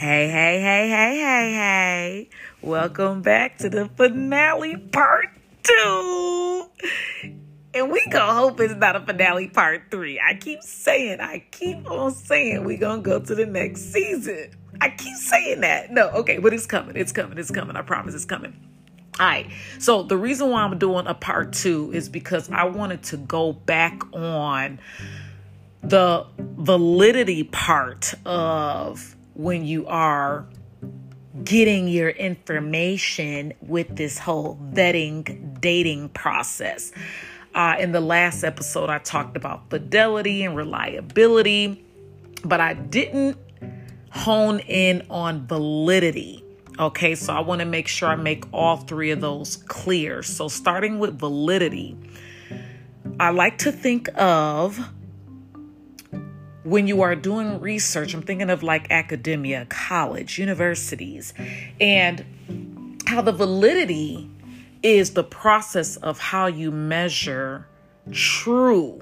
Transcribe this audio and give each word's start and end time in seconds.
Hey, 0.00 0.28
hey, 0.28 0.58
hey, 0.62 0.88
hey, 0.88 1.16
hey, 1.18 1.52
hey. 1.52 2.30
Welcome 2.62 3.20
back 3.20 3.58
to 3.58 3.68
the 3.68 3.86
finale 3.98 4.78
part 4.78 5.26
two. 5.62 6.70
And 7.74 7.92
we 7.92 8.06
gonna 8.08 8.32
hope 8.32 8.60
it's 8.60 8.72
not 8.76 8.96
a 8.96 9.00
finale 9.00 9.48
part 9.48 9.90
three. 9.90 10.18
I 10.18 10.36
keep 10.36 10.62
saying, 10.62 11.20
I 11.20 11.44
keep 11.50 11.86
on 11.90 12.12
saying 12.12 12.64
we 12.64 12.78
gonna 12.78 13.02
go 13.02 13.20
to 13.20 13.34
the 13.34 13.44
next 13.44 13.92
season. 13.92 14.52
I 14.80 14.88
keep 14.88 15.18
saying 15.18 15.60
that. 15.60 15.92
No, 15.92 16.08
okay, 16.12 16.38
but 16.38 16.54
it's 16.54 16.64
coming. 16.64 16.96
It's 16.96 17.12
coming. 17.12 17.36
It's 17.36 17.50
coming. 17.50 17.76
I 17.76 17.82
promise 17.82 18.14
it's 18.14 18.24
coming. 18.24 18.56
All 19.20 19.26
right. 19.26 19.50
So 19.80 20.02
the 20.02 20.16
reason 20.16 20.48
why 20.48 20.62
I'm 20.62 20.78
doing 20.78 21.08
a 21.08 21.14
part 21.14 21.52
two 21.52 21.92
is 21.92 22.08
because 22.08 22.50
I 22.50 22.64
wanted 22.64 23.02
to 23.02 23.18
go 23.18 23.52
back 23.52 24.00
on 24.14 24.80
the 25.82 26.26
validity 26.38 27.44
part 27.44 28.14
of 28.24 29.14
when 29.40 29.64
you 29.64 29.86
are 29.86 30.46
getting 31.44 31.88
your 31.88 32.10
information 32.10 33.54
with 33.62 33.96
this 33.96 34.18
whole 34.18 34.58
vetting 34.72 35.60
dating 35.60 36.10
process. 36.10 36.92
Uh, 37.54 37.76
in 37.78 37.92
the 37.92 38.00
last 38.00 38.44
episode, 38.44 38.90
I 38.90 38.98
talked 38.98 39.36
about 39.36 39.70
fidelity 39.70 40.44
and 40.44 40.54
reliability, 40.54 41.82
but 42.44 42.60
I 42.60 42.74
didn't 42.74 43.38
hone 44.10 44.60
in 44.60 45.06
on 45.08 45.46
validity. 45.46 46.44
Okay, 46.78 47.14
so 47.14 47.32
I 47.32 47.40
want 47.40 47.60
to 47.60 47.66
make 47.66 47.88
sure 47.88 48.08
I 48.08 48.16
make 48.16 48.44
all 48.52 48.76
three 48.76 49.10
of 49.10 49.20
those 49.20 49.56
clear. 49.56 50.22
So, 50.22 50.48
starting 50.48 50.98
with 50.98 51.18
validity, 51.18 51.96
I 53.18 53.30
like 53.30 53.58
to 53.58 53.72
think 53.72 54.08
of 54.16 54.78
when 56.62 56.86
you 56.86 57.02
are 57.02 57.14
doing 57.14 57.60
research, 57.60 58.14
I'm 58.14 58.22
thinking 58.22 58.50
of 58.50 58.62
like 58.62 58.90
academia, 58.90 59.66
college, 59.66 60.38
universities, 60.38 61.32
and 61.80 62.24
how 63.06 63.22
the 63.22 63.32
validity 63.32 64.30
is 64.82 65.12
the 65.12 65.24
process 65.24 65.96
of 65.96 66.18
how 66.18 66.46
you 66.46 66.70
measure 66.70 67.66
true 68.10 69.00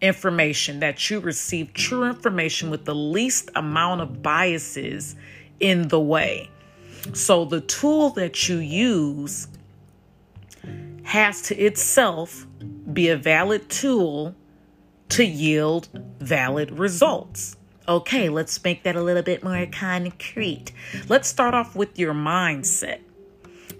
information, 0.00 0.80
that 0.80 1.10
you 1.10 1.20
receive 1.20 1.72
true 1.74 2.04
information 2.04 2.70
with 2.70 2.84
the 2.84 2.94
least 2.94 3.50
amount 3.54 4.00
of 4.00 4.22
biases 4.22 5.16
in 5.58 5.88
the 5.88 6.00
way. 6.00 6.50
So 7.12 7.44
the 7.44 7.60
tool 7.60 8.10
that 8.10 8.48
you 8.48 8.58
use 8.58 9.48
has 11.02 11.42
to 11.42 11.56
itself 11.56 12.46
be 12.92 13.08
a 13.08 13.16
valid 13.16 13.68
tool 13.68 14.34
to 15.10 15.24
yield 15.24 15.88
valid 16.20 16.70
results. 16.72 17.56
Okay, 17.88 18.28
let's 18.28 18.62
make 18.62 18.84
that 18.84 18.94
a 18.94 19.02
little 19.02 19.22
bit 19.22 19.42
more 19.42 19.66
concrete. 19.66 20.72
Let's 21.08 21.28
start 21.28 21.54
off 21.54 21.74
with 21.74 21.98
your 21.98 22.14
mindset. 22.14 23.00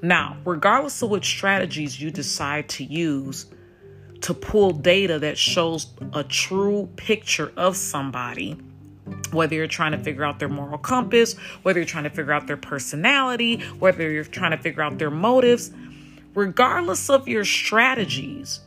Now, 0.02 0.38
regardless 0.44 1.00
of 1.02 1.10
what 1.10 1.24
strategies 1.24 2.00
you 2.00 2.10
decide 2.10 2.68
to 2.70 2.84
use 2.84 3.46
to 4.22 4.34
pull 4.34 4.72
data 4.72 5.18
that 5.20 5.38
shows 5.38 5.86
a 6.12 6.24
true 6.24 6.88
picture 6.96 7.52
of 7.56 7.76
somebody, 7.76 8.58
whether 9.30 9.54
you're 9.54 9.66
trying 9.66 9.92
to 9.92 9.98
figure 9.98 10.24
out 10.24 10.40
their 10.40 10.48
moral 10.48 10.78
compass, 10.78 11.34
whether 11.62 11.78
you're 11.78 11.86
trying 11.86 12.04
to 12.04 12.10
figure 12.10 12.32
out 12.32 12.46
their 12.46 12.56
personality, 12.56 13.60
whether 13.78 14.10
you're 14.10 14.24
trying 14.24 14.50
to 14.50 14.58
figure 14.58 14.82
out 14.82 14.98
their 14.98 15.10
motives, 15.10 15.70
regardless 16.34 17.08
of 17.08 17.28
your 17.28 17.44
strategies, 17.44 18.60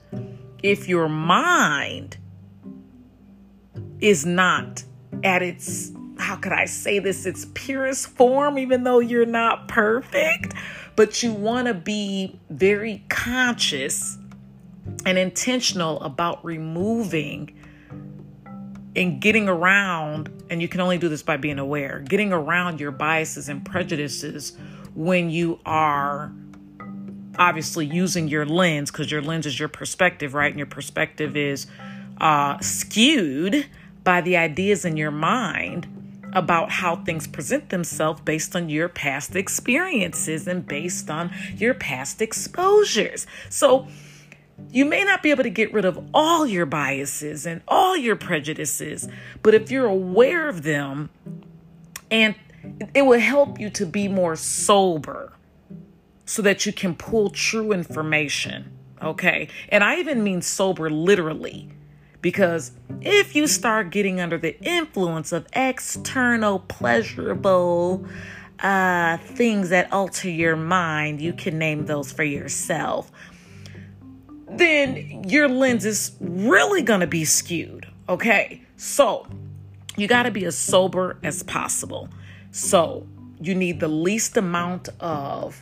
if 0.62 0.88
your 0.88 1.10
mind 1.10 2.18
is 4.04 4.26
not 4.26 4.84
at 5.24 5.42
its 5.42 5.92
how 6.20 6.36
could 6.36 6.52
I 6.52 6.66
say 6.66 7.00
this? 7.00 7.26
Its 7.26 7.48
purest 7.54 8.08
form, 8.08 8.60
even 8.60 8.84
though 8.84 9.00
you're 9.00 9.26
not 9.26 9.68
perfect, 9.68 10.54
but 10.96 11.24
you 11.24 11.34
want 11.34 11.68
to 11.68 11.74
be 11.74 12.40
very 12.50 13.04
conscious 13.10 14.18
and 15.06 15.18
intentional 15.18 16.02
about 16.02 16.44
removing 16.46 17.58
and 18.96 19.20
getting 19.20 19.50
around, 19.50 20.30
and 20.50 20.62
you 20.62 20.68
can 20.68 20.82
only 20.82 20.98
do 20.98 21.10
this 21.10 21.24
by 21.24 21.36
being 21.36 21.58
aware, 21.58 22.00
getting 22.00 22.32
around 22.32 22.80
your 22.80 22.92
biases 22.92 23.50
and 23.50 23.66
prejudices 23.66 24.56
when 24.94 25.30
you 25.30 25.60
are 25.66 26.32
obviously 27.38 27.86
using 27.86 28.28
your 28.28 28.46
lens, 28.46 28.92
because 28.92 29.10
your 29.10 29.22
lens 29.22 29.46
is 29.46 29.60
your 29.60 29.70
perspective, 29.70 30.36
right? 30.36 30.52
And 30.52 30.60
your 30.60 30.68
perspective 30.68 31.36
is 31.36 31.66
uh, 32.22 32.60
skewed 32.60 33.66
by 34.04 34.22
the 34.22 34.38
ideas 34.38 34.86
in 34.86 34.98
your 34.98 35.12
mind 35.12 35.88
about 36.34 36.72
how 36.72 36.96
things 36.96 37.28
present 37.28 37.70
themselves 37.70 38.22
based 38.22 38.56
on 38.56 38.70
your 38.70 38.90
past 38.90 39.36
experiences 39.36 40.48
and 40.48 40.68
based 40.68 41.10
on 41.10 41.32
your 41.56 41.74
past 41.74 42.22
exposures. 42.22 43.28
So, 43.50 43.88
you 44.72 44.86
may 44.86 45.04
not 45.04 45.24
be 45.24 45.32
able 45.32 45.44
to 45.44 45.50
get 45.50 45.74
rid 45.74 45.86
of 45.86 46.04
all 46.14 46.46
your 46.46 46.66
biases 46.66 47.46
and 47.46 47.62
all 47.68 47.98
your 47.98 48.16
prejudices, 48.16 49.08
but 49.42 49.54
if 49.54 49.72
you're 49.72 49.88
aware 49.88 50.48
of 50.48 50.64
them, 50.64 51.10
and 52.12 52.36
it 52.94 53.04
will 53.04 53.20
help 53.20 53.60
you 53.60 53.70
to 53.72 53.86
be 53.86 54.08
more 54.08 54.36
sober 54.36 55.34
so 56.26 56.42
that 56.42 56.66
you 56.66 56.74
can 56.74 56.96
pull 56.96 57.30
true 57.30 57.72
information. 57.72 58.72
Okay. 59.02 59.50
And 59.70 59.84
I 59.84 59.98
even 60.00 60.24
mean 60.24 60.42
sober 60.42 60.90
literally. 60.90 61.70
Because 62.24 62.72
if 63.02 63.36
you 63.36 63.48
start 63.48 63.92
getting 63.92 64.22
under 64.22 64.38
the 64.38 64.58
influence 64.62 65.34
of 65.34 65.46
external 65.52 66.60
pleasurable 66.60 68.08
uh, 68.60 69.18
things 69.18 69.70
that 69.70 69.92
alter 69.92 70.30
your 70.30 70.56
mind, 70.56 71.20
you 71.20 71.34
can 71.34 71.60
name 71.60 71.86
those 71.86 72.14
for 72.14 72.24
yourself, 72.24 73.12
then 74.48 75.26
your 75.28 75.50
lens 75.50 75.84
is 75.84 76.16
really 76.22 76.82
going 76.82 77.02
to 77.02 77.08
be 77.08 77.26
skewed. 77.26 77.88
Okay. 78.08 78.62
So 78.78 79.28
you 79.98 80.08
got 80.08 80.24
to 80.24 80.32
be 80.32 80.46
as 80.46 80.58
sober 80.58 81.18
as 81.24 81.44
possible. 81.44 82.08
So 82.52 83.06
you 83.42 83.54
need 83.54 83.82
the 83.82 83.90
least 83.90 84.38
amount 84.38 84.88
of 85.02 85.62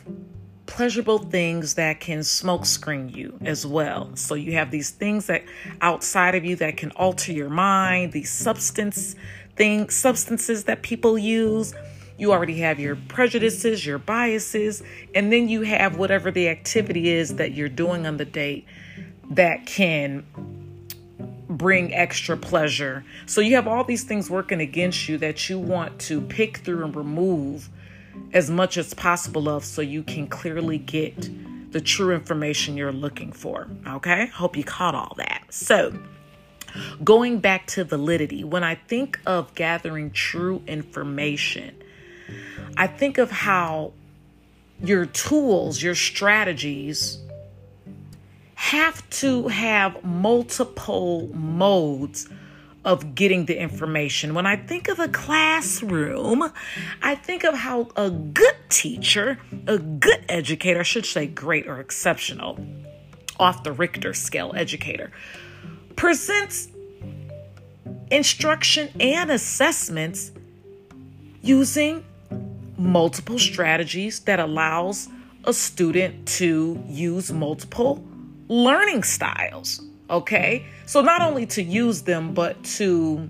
pleasurable 0.72 1.18
things 1.18 1.74
that 1.74 2.00
can 2.00 2.20
smokescreen 2.20 3.14
you 3.14 3.38
as 3.42 3.66
well. 3.66 4.10
So 4.16 4.34
you 4.34 4.54
have 4.54 4.70
these 4.70 4.88
things 4.88 5.26
that 5.26 5.44
outside 5.82 6.34
of 6.34 6.46
you 6.46 6.56
that 6.56 6.78
can 6.78 6.90
alter 6.92 7.30
your 7.30 7.50
mind, 7.50 8.12
these 8.12 8.30
substance 8.30 9.14
things, 9.54 9.94
substances 9.94 10.64
that 10.64 10.82
people 10.82 11.18
use. 11.18 11.74
You 12.16 12.32
already 12.32 12.58
have 12.60 12.80
your 12.80 12.96
prejudices, 12.96 13.84
your 13.84 13.98
biases, 13.98 14.82
and 15.14 15.30
then 15.30 15.46
you 15.46 15.60
have 15.60 15.98
whatever 15.98 16.30
the 16.30 16.48
activity 16.48 17.10
is 17.10 17.36
that 17.36 17.52
you're 17.52 17.68
doing 17.68 18.06
on 18.06 18.16
the 18.16 18.24
date 18.24 18.64
that 19.30 19.66
can 19.66 20.24
bring 21.50 21.92
extra 21.92 22.34
pleasure. 22.34 23.04
So 23.26 23.42
you 23.42 23.56
have 23.56 23.68
all 23.68 23.84
these 23.84 24.04
things 24.04 24.30
working 24.30 24.60
against 24.60 25.06
you 25.06 25.18
that 25.18 25.50
you 25.50 25.58
want 25.58 25.98
to 26.00 26.22
pick 26.22 26.58
through 26.58 26.82
and 26.82 26.96
remove 26.96 27.68
as 28.32 28.50
much 28.50 28.76
as 28.76 28.94
possible 28.94 29.48
of 29.48 29.64
so 29.64 29.82
you 29.82 30.02
can 30.02 30.26
clearly 30.26 30.78
get 30.78 31.30
the 31.72 31.80
true 31.80 32.14
information 32.14 32.76
you're 32.76 32.92
looking 32.92 33.32
for. 33.32 33.68
Okay? 33.86 34.26
Hope 34.26 34.56
you 34.56 34.64
caught 34.64 34.94
all 34.94 35.14
that. 35.16 35.44
So, 35.50 35.98
going 37.02 37.40
back 37.40 37.66
to 37.68 37.84
validity, 37.84 38.44
when 38.44 38.64
I 38.64 38.74
think 38.74 39.20
of 39.26 39.54
gathering 39.54 40.10
true 40.10 40.62
information, 40.66 41.82
I 42.76 42.86
think 42.86 43.18
of 43.18 43.30
how 43.30 43.92
your 44.82 45.06
tools, 45.06 45.82
your 45.82 45.94
strategies 45.94 47.18
have 48.54 49.08
to 49.10 49.48
have 49.48 50.02
multiple 50.04 51.28
modes 51.34 52.28
of 52.84 53.14
getting 53.14 53.46
the 53.46 53.58
information. 53.58 54.34
When 54.34 54.46
I 54.46 54.56
think 54.56 54.88
of 54.88 54.98
a 54.98 55.08
classroom, 55.08 56.52
I 57.00 57.14
think 57.14 57.44
of 57.44 57.54
how 57.54 57.88
a 57.96 58.10
good 58.10 58.56
teacher, 58.68 59.38
a 59.66 59.78
good 59.78 60.24
educator, 60.28 60.80
I 60.80 60.84
should 60.84 61.06
say 61.06 61.26
great 61.26 61.66
or 61.68 61.78
exceptional, 61.78 62.58
off 63.38 63.62
the 63.62 63.72
Richter 63.72 64.14
scale 64.14 64.52
educator, 64.56 65.12
presents 65.96 66.68
instruction 68.10 68.90
and 69.00 69.30
assessments 69.30 70.32
using 71.40 72.04
multiple 72.76 73.38
strategies 73.38 74.20
that 74.20 74.40
allows 74.40 75.08
a 75.44 75.52
student 75.52 76.26
to 76.26 76.82
use 76.88 77.32
multiple 77.32 78.04
learning 78.48 79.02
styles 79.02 79.80
okay? 80.12 80.64
So 80.86 81.00
not 81.00 81.22
only 81.22 81.46
to 81.46 81.62
use 81.62 82.02
them 82.02 82.34
but 82.34 82.62
to 82.76 83.28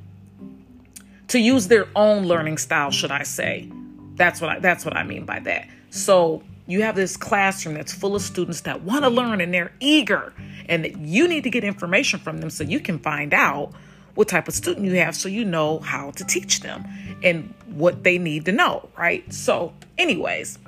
to 1.28 1.38
use 1.38 1.68
their 1.68 1.88
own 1.96 2.26
learning 2.26 2.58
style 2.58 2.90
should 2.90 3.10
i 3.10 3.22
say. 3.22 3.70
That's 4.16 4.40
what 4.40 4.50
i 4.50 4.58
that's 4.58 4.84
what 4.84 4.96
i 4.96 5.02
mean 5.02 5.24
by 5.24 5.40
that. 5.40 5.68
So 5.90 6.42
you 6.66 6.82
have 6.82 6.94
this 6.94 7.16
classroom 7.16 7.74
that's 7.74 7.92
full 7.92 8.14
of 8.14 8.22
students 8.22 8.62
that 8.62 8.82
want 8.82 9.04
to 9.04 9.10
learn 9.10 9.40
and 9.40 9.52
they're 9.52 9.72
eager. 9.80 10.32
And 10.68 10.84
that 10.84 10.98
you 10.98 11.26
need 11.26 11.44
to 11.44 11.50
get 11.50 11.64
information 11.64 12.20
from 12.20 12.38
them 12.38 12.50
so 12.50 12.64
you 12.64 12.80
can 12.80 12.98
find 12.98 13.34
out 13.34 13.72
what 14.14 14.28
type 14.28 14.46
of 14.46 14.54
student 14.54 14.86
you 14.86 14.94
have 14.96 15.16
so 15.16 15.28
you 15.28 15.44
know 15.44 15.78
how 15.80 16.10
to 16.12 16.24
teach 16.24 16.60
them 16.60 16.84
and 17.22 17.52
what 17.66 18.04
they 18.04 18.18
need 18.18 18.44
to 18.44 18.52
know, 18.52 18.88
right? 18.96 19.30
So, 19.32 19.72
anyways, 19.96 20.58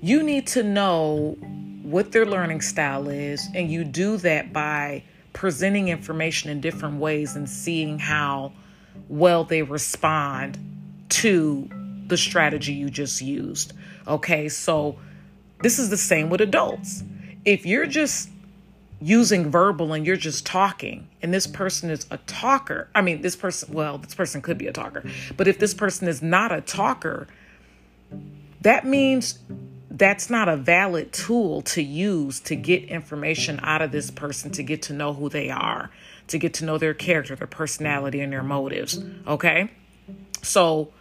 you 0.00 0.22
need 0.22 0.46
to 0.48 0.62
know 0.62 1.36
what 1.94 2.10
their 2.10 2.26
learning 2.26 2.60
style 2.60 3.08
is, 3.08 3.48
and 3.54 3.70
you 3.70 3.84
do 3.84 4.16
that 4.16 4.52
by 4.52 5.00
presenting 5.32 5.86
information 5.86 6.50
in 6.50 6.60
different 6.60 6.98
ways 6.98 7.36
and 7.36 7.48
seeing 7.48 8.00
how 8.00 8.52
well 9.08 9.44
they 9.44 9.62
respond 9.62 10.58
to 11.08 11.70
the 12.08 12.16
strategy 12.16 12.72
you 12.72 12.90
just 12.90 13.22
used. 13.22 13.74
Okay, 14.08 14.48
so 14.48 14.98
this 15.62 15.78
is 15.78 15.88
the 15.88 15.96
same 15.96 16.30
with 16.30 16.40
adults. 16.40 17.04
If 17.44 17.64
you're 17.64 17.86
just 17.86 18.28
using 19.00 19.48
verbal 19.48 19.92
and 19.92 20.04
you're 20.04 20.16
just 20.16 20.44
talking 20.44 21.06
and 21.22 21.32
this 21.32 21.46
person 21.46 21.90
is 21.90 22.06
a 22.10 22.16
talker 22.18 22.88
i 22.94 23.02
mean 23.02 23.20
this 23.20 23.36
person 23.36 23.70
well 23.74 23.98
this 23.98 24.14
person 24.14 24.40
could 24.40 24.56
be 24.56 24.66
a 24.66 24.72
talker 24.72 25.04
but 25.36 25.46
if 25.46 25.58
this 25.58 25.74
person 25.74 26.08
is 26.08 26.22
not 26.22 26.52
a 26.52 26.60
talker 26.62 27.26
that 28.62 28.86
means 28.86 29.40
that's 29.96 30.28
not 30.28 30.48
a 30.48 30.56
valid 30.56 31.12
tool 31.12 31.62
to 31.62 31.82
use 31.82 32.40
to 32.40 32.56
get 32.56 32.84
information 32.84 33.60
out 33.62 33.80
of 33.80 33.92
this 33.92 34.10
person 34.10 34.50
to 34.50 34.62
get 34.62 34.82
to 34.82 34.92
know 34.92 35.12
who 35.12 35.28
they 35.28 35.50
are 35.50 35.90
to 36.26 36.38
get 36.38 36.52
to 36.54 36.64
know 36.64 36.78
their 36.78 36.94
character 36.94 37.34
their 37.36 37.46
personality 37.46 38.20
and 38.20 38.32
their 38.32 38.42
motives 38.42 39.02
okay 39.26 39.70
so 40.42 40.92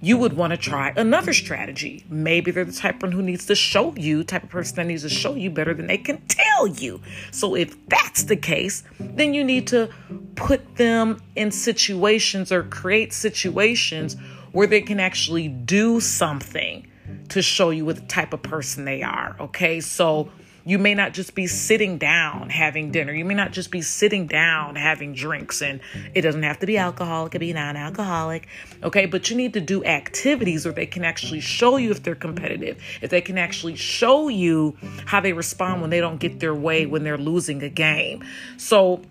you 0.00 0.16
would 0.16 0.34
want 0.34 0.52
to 0.52 0.56
try 0.56 0.92
another 0.96 1.32
strategy. 1.32 2.04
Maybe 2.08 2.52
they're 2.52 2.64
the 2.64 2.72
type 2.72 2.96
of 2.96 3.00
person 3.00 3.16
who 3.16 3.22
needs 3.22 3.46
to 3.46 3.56
show 3.56 3.94
you, 3.96 4.22
type 4.22 4.44
of 4.44 4.48
person 4.48 4.76
that 4.76 4.84
needs 4.84 5.02
to 5.02 5.08
show 5.08 5.34
you 5.34 5.50
better 5.50 5.74
than 5.74 5.88
they 5.88 5.98
can 5.98 6.20
tell 6.28 6.68
you. 6.68 7.00
So 7.32 7.56
if 7.56 7.74
that's 7.88 8.22
the 8.24 8.36
case, 8.36 8.84
then 9.00 9.34
you 9.34 9.42
need 9.42 9.66
to 9.68 9.90
put 10.36 10.76
them 10.76 11.20
in 11.34 11.50
situations 11.50 12.52
or 12.52 12.62
create 12.62 13.12
situations 13.12 14.16
where 14.52 14.68
they 14.68 14.80
can 14.80 15.00
actually 15.00 15.48
do 15.48 16.00
something 16.00 16.87
to 17.30 17.42
show 17.42 17.70
you 17.70 17.84
what 17.84 17.96
the 17.96 18.02
type 18.02 18.32
of 18.32 18.42
person 18.42 18.84
they 18.84 19.02
are. 19.02 19.36
Okay. 19.40 19.80
So 19.80 20.30
you 20.64 20.78
may 20.78 20.94
not 20.94 21.14
just 21.14 21.34
be 21.34 21.46
sitting 21.46 21.96
down 21.96 22.50
having 22.50 22.90
dinner. 22.90 23.12
You 23.12 23.24
may 23.24 23.32
not 23.32 23.52
just 23.52 23.70
be 23.70 23.80
sitting 23.80 24.26
down 24.26 24.76
having 24.76 25.14
drinks. 25.14 25.62
And 25.62 25.80
it 26.14 26.20
doesn't 26.20 26.42
have 26.42 26.58
to 26.58 26.66
be 26.66 26.76
alcohol, 26.76 27.26
it 27.26 27.30
could 27.30 27.40
be 27.40 27.52
non 27.54 27.76
alcoholic. 27.76 28.46
Okay. 28.82 29.06
But 29.06 29.30
you 29.30 29.36
need 29.36 29.54
to 29.54 29.60
do 29.60 29.82
activities 29.84 30.64
where 30.66 30.74
they 30.74 30.86
can 30.86 31.04
actually 31.04 31.40
show 31.40 31.76
you 31.76 31.90
if 31.90 32.02
they're 32.02 32.14
competitive, 32.14 32.82
if 33.00 33.10
they 33.10 33.22
can 33.22 33.38
actually 33.38 33.76
show 33.76 34.28
you 34.28 34.76
how 35.06 35.20
they 35.20 35.32
respond 35.32 35.80
when 35.80 35.90
they 35.90 36.00
don't 36.00 36.18
get 36.18 36.40
their 36.40 36.54
way, 36.54 36.84
when 36.84 37.02
they're 37.02 37.18
losing 37.18 37.62
a 37.62 37.70
game. 37.70 38.24
So, 38.58 39.02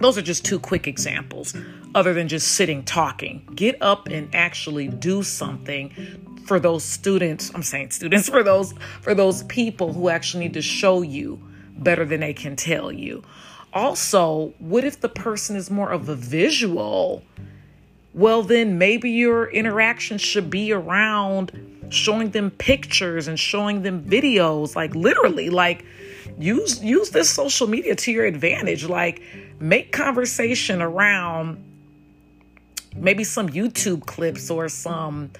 those 0.00 0.16
are 0.16 0.22
just 0.22 0.46
two 0.46 0.58
quick 0.58 0.86
examples 0.86 1.54
other 1.94 2.14
than 2.14 2.28
just 2.28 2.52
sitting 2.52 2.82
talking. 2.84 3.46
Get 3.54 3.76
up 3.82 4.06
and 4.08 4.34
actually 4.34 4.88
do 4.88 5.22
something 5.22 5.90
for 6.50 6.58
those 6.58 6.82
students, 6.82 7.52
I'm 7.54 7.62
saying 7.62 7.92
students 7.92 8.28
for 8.28 8.42
those 8.42 8.74
for 9.02 9.14
those 9.14 9.44
people 9.44 9.92
who 9.92 10.08
actually 10.08 10.42
need 10.42 10.54
to 10.54 10.62
show 10.62 11.00
you 11.00 11.40
better 11.78 12.04
than 12.04 12.18
they 12.18 12.32
can 12.32 12.56
tell 12.56 12.90
you. 12.90 13.22
Also, 13.72 14.52
what 14.58 14.82
if 14.82 15.00
the 15.00 15.08
person 15.08 15.54
is 15.54 15.70
more 15.70 15.92
of 15.92 16.08
a 16.08 16.16
visual? 16.16 17.22
Well, 18.14 18.42
then 18.42 18.78
maybe 18.78 19.12
your 19.12 19.48
interaction 19.48 20.18
should 20.18 20.50
be 20.50 20.72
around 20.72 21.52
showing 21.88 22.30
them 22.30 22.50
pictures 22.50 23.28
and 23.28 23.38
showing 23.38 23.82
them 23.82 24.02
videos, 24.02 24.74
like 24.74 24.92
literally, 24.96 25.50
like 25.50 25.84
use 26.36 26.82
use 26.82 27.10
this 27.10 27.30
social 27.30 27.68
media 27.68 27.94
to 27.94 28.10
your 28.10 28.26
advantage. 28.26 28.88
Like 28.88 29.22
make 29.60 29.92
conversation 29.92 30.82
around 30.82 31.62
maybe 32.96 33.22
some 33.22 33.48
YouTube 33.48 34.04
clips 34.04 34.50
or 34.50 34.68
some 34.68 35.30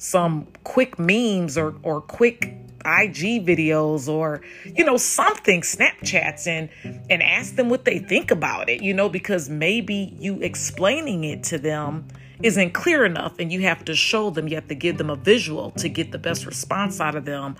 some 0.00 0.46
quick 0.64 0.98
memes 0.98 1.58
or 1.58 1.74
or 1.82 2.00
quick 2.00 2.56
IG 2.86 3.44
videos 3.46 4.08
or 4.08 4.40
you 4.64 4.82
know 4.82 4.96
something 4.96 5.60
Snapchats 5.60 6.46
and 6.46 6.70
and 7.10 7.22
ask 7.22 7.56
them 7.56 7.68
what 7.68 7.84
they 7.84 7.98
think 7.98 8.30
about 8.30 8.70
it 8.70 8.82
you 8.82 8.94
know 8.94 9.10
because 9.10 9.50
maybe 9.50 10.16
you 10.18 10.40
explaining 10.40 11.24
it 11.24 11.42
to 11.44 11.58
them 11.58 12.08
isn't 12.42 12.72
clear 12.72 13.04
enough 13.04 13.38
and 13.38 13.52
you 13.52 13.60
have 13.60 13.84
to 13.84 13.94
show 13.94 14.30
them 14.30 14.48
you 14.48 14.54
have 14.54 14.68
to 14.68 14.74
give 14.74 14.96
them 14.96 15.10
a 15.10 15.16
visual 15.16 15.70
to 15.72 15.90
get 15.90 16.12
the 16.12 16.18
best 16.18 16.46
response 16.46 16.98
out 16.98 17.14
of 17.14 17.26
them. 17.26 17.56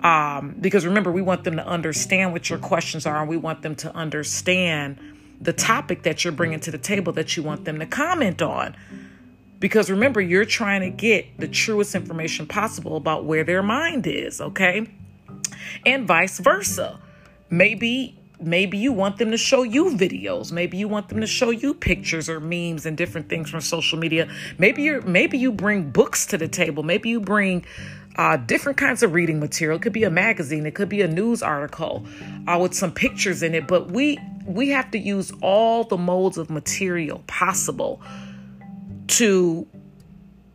Um, 0.00 0.56
because 0.58 0.86
remember 0.86 1.12
we 1.12 1.20
want 1.20 1.44
them 1.44 1.56
to 1.56 1.66
understand 1.66 2.32
what 2.32 2.48
your 2.48 2.58
questions 2.58 3.04
are 3.04 3.20
and 3.20 3.28
we 3.28 3.36
want 3.36 3.60
them 3.60 3.74
to 3.76 3.94
understand 3.94 4.98
the 5.42 5.52
topic 5.52 6.04
that 6.04 6.24
you're 6.24 6.32
bringing 6.32 6.60
to 6.60 6.70
the 6.70 6.78
table 6.78 7.12
that 7.12 7.36
you 7.36 7.42
want 7.42 7.66
them 7.66 7.78
to 7.78 7.84
comment 7.84 8.40
on 8.40 8.74
because 9.58 9.90
remember, 9.90 10.20
you're 10.20 10.44
trying 10.44 10.82
to 10.82 10.90
get 10.90 11.38
the 11.38 11.48
truest 11.48 11.94
information 11.94 12.46
possible 12.46 12.96
about 12.96 13.24
where 13.24 13.44
their 13.44 13.62
mind 13.62 14.06
is, 14.06 14.40
okay? 14.40 14.86
And 15.84 16.06
vice 16.06 16.38
versa. 16.38 17.00
Maybe 17.48 18.18
maybe 18.38 18.76
you 18.76 18.92
want 18.92 19.16
them 19.16 19.30
to 19.30 19.36
show 19.36 19.62
you 19.62 19.96
videos. 19.96 20.52
Maybe 20.52 20.76
you 20.76 20.88
want 20.88 21.08
them 21.08 21.20
to 21.20 21.26
show 21.26 21.50
you 21.50 21.72
pictures 21.72 22.28
or 22.28 22.38
memes 22.38 22.84
and 22.84 22.96
different 22.96 23.28
things 23.28 23.48
from 23.48 23.60
social 23.60 23.98
media. 23.98 24.28
Maybe 24.58 24.82
you're 24.82 25.00
maybe 25.02 25.38
you 25.38 25.52
bring 25.52 25.90
books 25.90 26.26
to 26.26 26.38
the 26.38 26.48
table. 26.48 26.82
Maybe 26.82 27.08
you 27.08 27.20
bring 27.20 27.64
uh, 28.16 28.36
different 28.36 28.78
kinds 28.78 29.02
of 29.02 29.12
reading 29.12 29.40
material. 29.40 29.76
It 29.76 29.82
could 29.82 29.92
be 29.92 30.04
a 30.04 30.10
magazine. 30.10 30.66
It 30.66 30.74
could 30.74 30.88
be 30.88 31.02
a 31.02 31.08
news 31.08 31.42
article 31.42 32.04
uh, 32.46 32.58
with 32.60 32.74
some 32.74 32.92
pictures 32.92 33.42
in 33.42 33.54
it. 33.54 33.66
But 33.66 33.90
we 33.90 34.18
we 34.44 34.70
have 34.70 34.90
to 34.90 34.98
use 34.98 35.32
all 35.40 35.84
the 35.84 35.96
modes 35.96 36.36
of 36.36 36.50
material 36.50 37.22
possible 37.26 38.02
to 39.08 39.66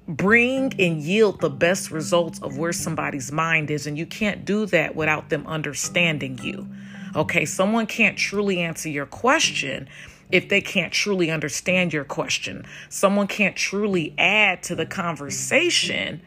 bring 0.08 0.74
and 0.80 1.02
yield 1.02 1.40
the 1.42 1.50
best 1.50 1.92
results 1.92 2.40
of 2.42 2.58
where 2.58 2.74
somebody's 2.74 3.32
mind 3.32 3.72
is. 3.72 3.88
And 3.88 3.98
you 3.98 4.06
can't 4.06 4.46
do 4.46 4.66
that 4.68 4.96
without 4.96 5.30
them 5.30 5.46
understanding 5.48 6.40
you. 6.42 6.68
Okay, 7.16 7.46
someone 7.46 7.88
can't 7.88 8.18
truly 8.18 8.60
answer 8.62 8.90
your 8.90 9.06
question 9.06 9.90
if 10.32 10.48
they 10.48 10.62
can't 10.62 10.94
truly 10.94 11.30
understand 11.30 11.94
your 11.94 12.06
question. 12.06 12.66
Someone 12.90 13.28
can't 13.28 13.56
truly 13.56 14.14
add 14.18 14.64
to 14.64 14.76
the 14.76 14.86
conversation 14.86 16.22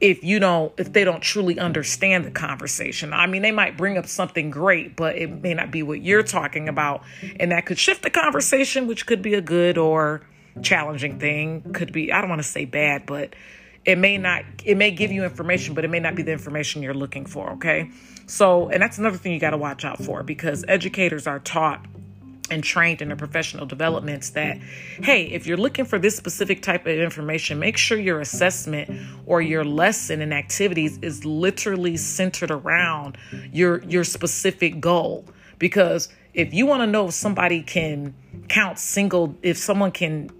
if 0.00 0.24
you 0.24 0.38
don't 0.38 0.72
if 0.78 0.94
they 0.94 1.04
don't 1.04 1.20
truly 1.20 1.58
understand 1.58 2.24
the 2.24 2.30
conversation. 2.30 3.12
I 3.12 3.26
mean, 3.26 3.42
they 3.42 3.52
might 3.52 3.76
bring 3.76 3.98
up 3.98 4.06
something 4.06 4.50
great, 4.50 4.96
but 4.96 5.16
it 5.16 5.42
may 5.42 5.52
not 5.52 5.70
be 5.70 5.82
what 5.82 6.00
you're 6.00 6.22
talking 6.22 6.70
about 6.70 7.02
and 7.38 7.52
that 7.52 7.66
could 7.66 7.78
shift 7.78 8.02
the 8.02 8.10
conversation 8.10 8.86
which 8.86 9.06
could 9.06 9.20
be 9.20 9.34
a 9.34 9.42
good 9.42 9.76
or 9.76 10.22
challenging 10.62 11.18
thing. 11.18 11.72
Could 11.72 11.92
be 11.92 12.12
i 12.12 12.20
don't 12.20 12.30
want 12.30 12.42
to 12.42 12.48
say 12.48 12.64
bad 12.64 13.06
but 13.06 13.34
it 13.84 13.96
may 13.96 14.18
not 14.18 14.44
it 14.64 14.76
may 14.76 14.90
give 14.90 15.10
you 15.10 15.24
information 15.24 15.74
but 15.74 15.84
it 15.84 15.88
may 15.88 16.00
not 16.00 16.14
be 16.14 16.22
the 16.22 16.32
information 16.32 16.82
you're 16.82 16.94
looking 16.94 17.26
for 17.26 17.50
okay? 17.52 17.90
So 18.26 18.68
and 18.68 18.82
that's 18.82 18.98
another 18.98 19.16
thing 19.16 19.32
you 19.32 19.40
got 19.40 19.50
to 19.50 19.58
watch 19.58 19.84
out 19.84 20.02
for 20.02 20.22
because 20.22 20.64
educators 20.68 21.26
are 21.26 21.38
taught 21.38 21.84
and 22.50 22.64
trained 22.64 23.00
in 23.00 23.08
their 23.08 23.16
professional 23.16 23.64
developments 23.64 24.30
that 24.30 24.58
hey 25.02 25.24
if 25.26 25.46
you're 25.46 25.56
looking 25.56 25.84
for 25.84 25.98
this 25.98 26.16
specific 26.16 26.62
type 26.62 26.86
of 26.86 26.98
information 26.98 27.58
make 27.60 27.76
sure 27.76 27.96
your 27.96 28.20
assessment 28.20 28.90
or 29.30 29.40
your 29.40 29.64
lesson 29.64 30.20
and 30.20 30.34
activities 30.34 30.98
is 31.02 31.24
literally 31.24 31.96
centered 31.96 32.50
around 32.50 33.16
your 33.52 33.82
your 33.84 34.02
specific 34.04 34.80
goal. 34.80 35.24
Because 35.58 36.08
if 36.34 36.52
you 36.52 36.66
want 36.66 36.82
to 36.82 36.86
know 36.86 37.06
if 37.06 37.14
somebody 37.14 37.62
can 37.62 38.14
count 38.48 38.78
single 38.78 39.36
if 39.42 39.56
someone 39.56 39.92
can 39.92 40.30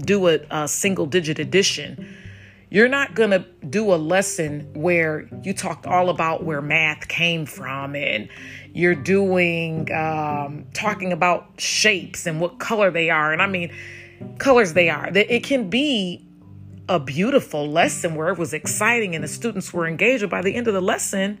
do 0.00 0.28
a, 0.28 0.40
a 0.50 0.68
single 0.68 1.06
digit 1.06 1.38
addition. 1.38 2.16
You're 2.70 2.88
not 2.88 3.14
going 3.14 3.30
to 3.30 3.44
do 3.68 3.92
a 3.92 3.96
lesson 3.96 4.70
where 4.74 5.28
you 5.42 5.52
talked 5.52 5.86
all 5.86 6.08
about 6.08 6.44
where 6.44 6.62
math 6.62 7.08
came 7.08 7.44
from 7.44 7.96
and 7.96 8.28
you're 8.72 8.94
doing 8.94 9.92
um, 9.92 10.66
talking 10.72 11.12
about 11.12 11.48
shapes 11.58 12.26
and 12.26 12.40
what 12.40 12.60
color 12.60 12.90
they 12.90 13.10
are. 13.10 13.32
And 13.32 13.42
I 13.42 13.48
mean, 13.48 13.72
colors 14.38 14.72
they 14.74 14.88
are. 14.88 15.10
It 15.12 15.42
can 15.42 15.68
be 15.68 16.24
a 16.88 17.00
beautiful 17.00 17.68
lesson 17.68 18.14
where 18.14 18.28
it 18.28 18.38
was 18.38 18.52
exciting 18.52 19.14
and 19.14 19.24
the 19.24 19.28
students 19.28 19.72
were 19.72 19.86
engaged. 19.86 20.22
But 20.22 20.30
by 20.30 20.42
the 20.42 20.54
end 20.54 20.68
of 20.68 20.74
the 20.74 20.80
lesson, 20.80 21.38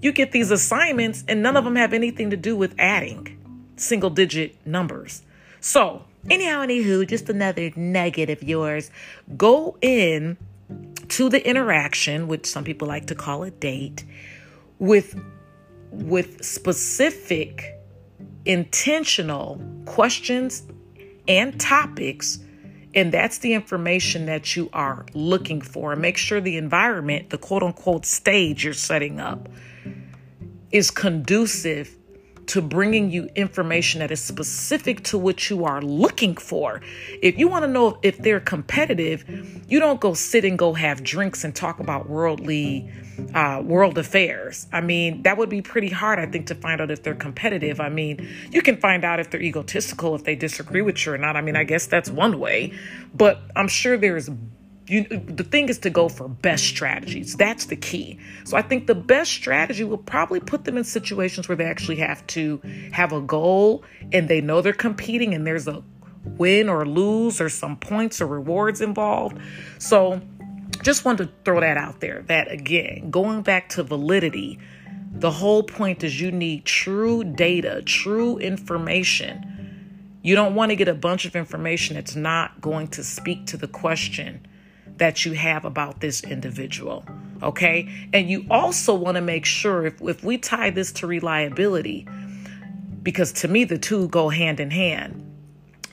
you 0.00 0.12
get 0.12 0.32
these 0.32 0.50
assignments 0.50 1.24
and 1.28 1.42
none 1.42 1.56
of 1.56 1.64
them 1.64 1.76
have 1.76 1.92
anything 1.92 2.30
to 2.30 2.36
do 2.36 2.56
with 2.56 2.74
adding 2.78 3.38
single 3.76 4.10
digit 4.10 4.56
numbers. 4.66 5.22
So 5.60 6.04
Anyhow, 6.30 6.64
anywho, 6.64 7.06
just 7.06 7.28
another 7.28 7.70
nugget 7.76 8.30
of 8.30 8.42
yours. 8.42 8.90
Go 9.36 9.76
in 9.80 10.36
to 11.08 11.28
the 11.28 11.46
interaction, 11.46 12.28
which 12.28 12.46
some 12.46 12.64
people 12.64 12.88
like 12.88 13.06
to 13.06 13.14
call 13.14 13.42
a 13.42 13.50
date, 13.50 14.04
with 14.78 15.20
with 15.90 16.42
specific 16.44 17.78
intentional 18.44 19.60
questions 19.84 20.62
and 21.28 21.60
topics 21.60 22.38
and 22.94 23.12
that's 23.12 23.38
the 23.38 23.54
information 23.54 24.26
that 24.26 24.54
you 24.54 24.68
are 24.72 25.06
looking 25.14 25.60
for. 25.60 25.96
Make 25.96 26.16
sure 26.16 26.40
the 26.40 26.56
environment, 26.56 27.30
the 27.30 27.38
quote 27.38 27.62
unquote 27.62 28.04
stage 28.04 28.64
you're 28.64 28.74
setting 28.74 29.18
up, 29.18 29.48
is 30.70 30.90
conducive 30.90 31.96
to 32.52 32.60
bringing 32.60 33.10
you 33.10 33.30
information 33.34 34.00
that 34.00 34.10
is 34.10 34.22
specific 34.22 35.02
to 35.02 35.16
what 35.16 35.48
you 35.48 35.64
are 35.64 35.80
looking 35.80 36.36
for. 36.36 36.82
If 37.22 37.38
you 37.38 37.48
want 37.48 37.62
to 37.62 37.66
know 37.66 37.98
if 38.02 38.18
they're 38.18 38.40
competitive, 38.40 39.24
you 39.68 39.80
don't 39.80 40.00
go 40.00 40.12
sit 40.12 40.44
and 40.44 40.58
go 40.58 40.74
have 40.74 41.02
drinks 41.02 41.44
and 41.44 41.56
talk 41.56 41.80
about 41.80 42.10
worldly 42.10 42.92
uh, 43.34 43.62
world 43.64 43.96
affairs. 43.96 44.66
I 44.70 44.82
mean, 44.82 45.22
that 45.22 45.38
would 45.38 45.48
be 45.48 45.62
pretty 45.62 45.88
hard, 45.88 46.18
I 46.18 46.26
think, 46.26 46.46
to 46.48 46.54
find 46.54 46.82
out 46.82 46.90
if 46.90 47.02
they're 47.02 47.14
competitive. 47.14 47.80
I 47.80 47.88
mean, 47.88 48.28
you 48.50 48.60
can 48.60 48.76
find 48.76 49.02
out 49.02 49.18
if 49.18 49.30
they're 49.30 49.40
egotistical, 49.40 50.14
if 50.14 50.24
they 50.24 50.36
disagree 50.36 50.82
with 50.82 51.06
you 51.06 51.14
or 51.14 51.18
not. 51.18 51.36
I 51.36 51.40
mean, 51.40 51.56
I 51.56 51.64
guess 51.64 51.86
that's 51.86 52.10
one 52.10 52.38
way, 52.38 52.74
but 53.14 53.40
I'm 53.56 53.68
sure 53.68 53.96
there's 53.96 54.28
you, 54.92 55.04
the 55.04 55.44
thing 55.44 55.70
is 55.70 55.78
to 55.78 55.90
go 55.90 56.10
for 56.10 56.28
best 56.28 56.64
strategies. 56.64 57.34
That's 57.34 57.64
the 57.64 57.76
key. 57.76 58.18
So 58.44 58.58
I 58.58 58.62
think 58.62 58.86
the 58.86 58.94
best 58.94 59.30
strategy 59.30 59.84
will 59.84 59.96
probably 59.96 60.38
put 60.38 60.64
them 60.64 60.76
in 60.76 60.84
situations 60.84 61.48
where 61.48 61.56
they 61.56 61.64
actually 61.64 61.96
have 61.96 62.26
to 62.28 62.60
have 62.92 63.10
a 63.10 63.22
goal 63.22 63.84
and 64.12 64.28
they 64.28 64.42
know 64.42 64.60
they're 64.60 64.74
competing 64.74 65.32
and 65.32 65.46
there's 65.46 65.66
a 65.66 65.82
win 66.36 66.68
or 66.68 66.84
lose 66.84 67.40
or 67.40 67.48
some 67.48 67.78
points 67.78 68.20
or 68.20 68.26
rewards 68.26 68.82
involved. 68.82 69.38
So 69.78 70.20
just 70.82 71.06
wanted 71.06 71.24
to 71.24 71.32
throw 71.42 71.60
that 71.60 71.78
out 71.78 72.00
there. 72.00 72.22
That 72.28 72.52
again, 72.52 73.10
going 73.10 73.40
back 73.40 73.70
to 73.70 73.82
validity, 73.82 74.58
the 75.10 75.30
whole 75.30 75.62
point 75.62 76.04
is 76.04 76.20
you 76.20 76.30
need 76.30 76.66
true 76.66 77.24
data, 77.24 77.80
true 77.86 78.36
information. 78.36 80.18
You 80.20 80.34
don't 80.34 80.54
want 80.54 80.68
to 80.68 80.76
get 80.76 80.88
a 80.88 80.94
bunch 80.94 81.24
of 81.24 81.34
information 81.34 81.96
that's 81.96 82.14
not 82.14 82.60
going 82.60 82.88
to 82.88 83.02
speak 83.02 83.46
to 83.46 83.56
the 83.56 83.68
question 83.68 84.46
that 84.96 85.24
you 85.24 85.32
have 85.32 85.64
about 85.64 86.00
this 86.00 86.22
individual. 86.22 87.04
Okay. 87.42 87.88
And 88.12 88.30
you 88.30 88.46
also 88.50 88.94
want 88.94 89.16
to 89.16 89.20
make 89.20 89.44
sure 89.44 89.86
if, 89.86 90.00
if 90.00 90.22
we 90.22 90.38
tie 90.38 90.70
this 90.70 90.92
to 90.92 91.06
reliability, 91.06 92.06
because 93.02 93.32
to 93.32 93.48
me, 93.48 93.64
the 93.64 93.78
two 93.78 94.08
go 94.08 94.28
hand 94.28 94.60
in 94.60 94.70
hand. 94.70 95.18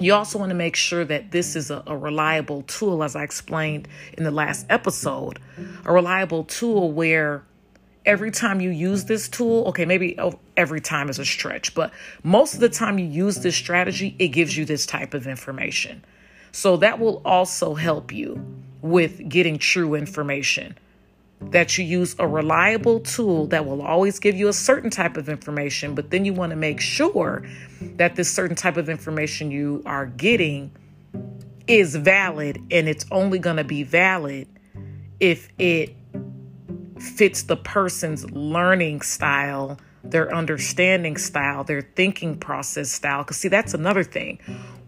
You 0.01 0.13
also 0.13 0.39
want 0.39 0.49
to 0.49 0.55
make 0.55 0.75
sure 0.75 1.03
that 1.03 1.31
this 1.31 1.55
is 1.55 1.71
a, 1.71 1.83
a, 1.85 1.97
reliable 1.97 2.61
tool, 2.63 3.03
as 3.03 3.17
I 3.17 3.23
explained 3.23 3.89
in 4.13 4.23
the 4.23 4.31
last 4.31 4.65
episode, 4.69 5.39
a 5.83 5.91
reliable 5.91 6.45
tool 6.45 6.91
where 6.91 7.43
every 8.05 8.31
time 8.31 8.61
you 8.61 8.69
use 8.69 9.05
this 9.05 9.27
tool, 9.27 9.65
okay, 9.67 9.83
maybe 9.83 10.15
oh, 10.17 10.39
every 10.55 10.79
time 10.79 11.09
is 11.09 11.19
a 11.19 11.25
stretch, 11.25 11.75
but 11.75 11.91
most 12.23 12.53
of 12.53 12.61
the 12.61 12.69
time 12.69 12.97
you 12.97 13.05
use 13.05 13.39
this 13.39 13.55
strategy, 13.55 14.15
it 14.19 14.29
gives 14.29 14.55
you 14.55 14.63
this 14.63 14.85
type 14.85 15.13
of 15.13 15.27
information. 15.27 16.05
So 16.53 16.77
that 16.77 16.99
will 16.99 17.21
also 17.25 17.73
help 17.75 18.13
you 18.13 18.63
with 18.81 19.27
getting 19.29 19.57
true 19.57 19.95
information. 19.95 20.77
That 21.41 21.77
you 21.77 21.85
use 21.85 22.15
a 22.19 22.27
reliable 22.27 22.99
tool 22.99 23.47
that 23.47 23.65
will 23.65 23.81
always 23.81 24.19
give 24.19 24.35
you 24.35 24.49
a 24.49 24.53
certain 24.53 24.89
type 24.89 25.15
of 25.15 25.29
information, 25.29 25.95
but 25.95 26.11
then 26.11 26.25
you 26.25 26.33
want 26.33 26.49
to 26.49 26.57
make 26.57 26.81
sure 26.81 27.45
that 27.95 28.17
this 28.17 28.29
certain 28.29 28.57
type 28.57 28.75
of 28.75 28.89
information 28.89 29.49
you 29.49 29.81
are 29.85 30.05
getting 30.05 30.71
is 31.65 31.95
valid 31.95 32.61
and 32.71 32.89
it's 32.89 33.05
only 33.11 33.39
going 33.39 33.57
to 33.57 33.63
be 33.63 33.83
valid 33.83 34.47
if 35.19 35.49
it 35.59 35.95
fits 36.99 37.43
the 37.43 37.55
person's 37.55 38.29
learning 38.31 39.01
style, 39.01 39.79
their 40.03 40.33
understanding 40.33 41.17
style, 41.17 41.63
their 41.63 41.81
thinking 41.81 42.37
process 42.37 42.91
style. 42.91 43.23
Because, 43.23 43.37
see, 43.37 43.47
that's 43.47 43.73
another 43.73 44.03
thing. 44.03 44.39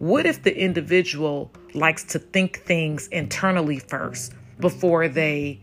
What 0.01 0.25
if 0.25 0.41
the 0.41 0.57
individual 0.57 1.51
likes 1.75 2.03
to 2.05 2.17
think 2.17 2.61
things 2.61 3.07
internally 3.09 3.77
first 3.77 4.33
before 4.59 5.07
they 5.07 5.61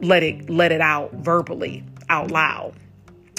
let 0.00 0.22
it 0.22 0.48
let 0.48 0.72
it 0.72 0.80
out 0.80 1.12
verbally 1.12 1.84
out 2.08 2.30
loud? 2.30 2.72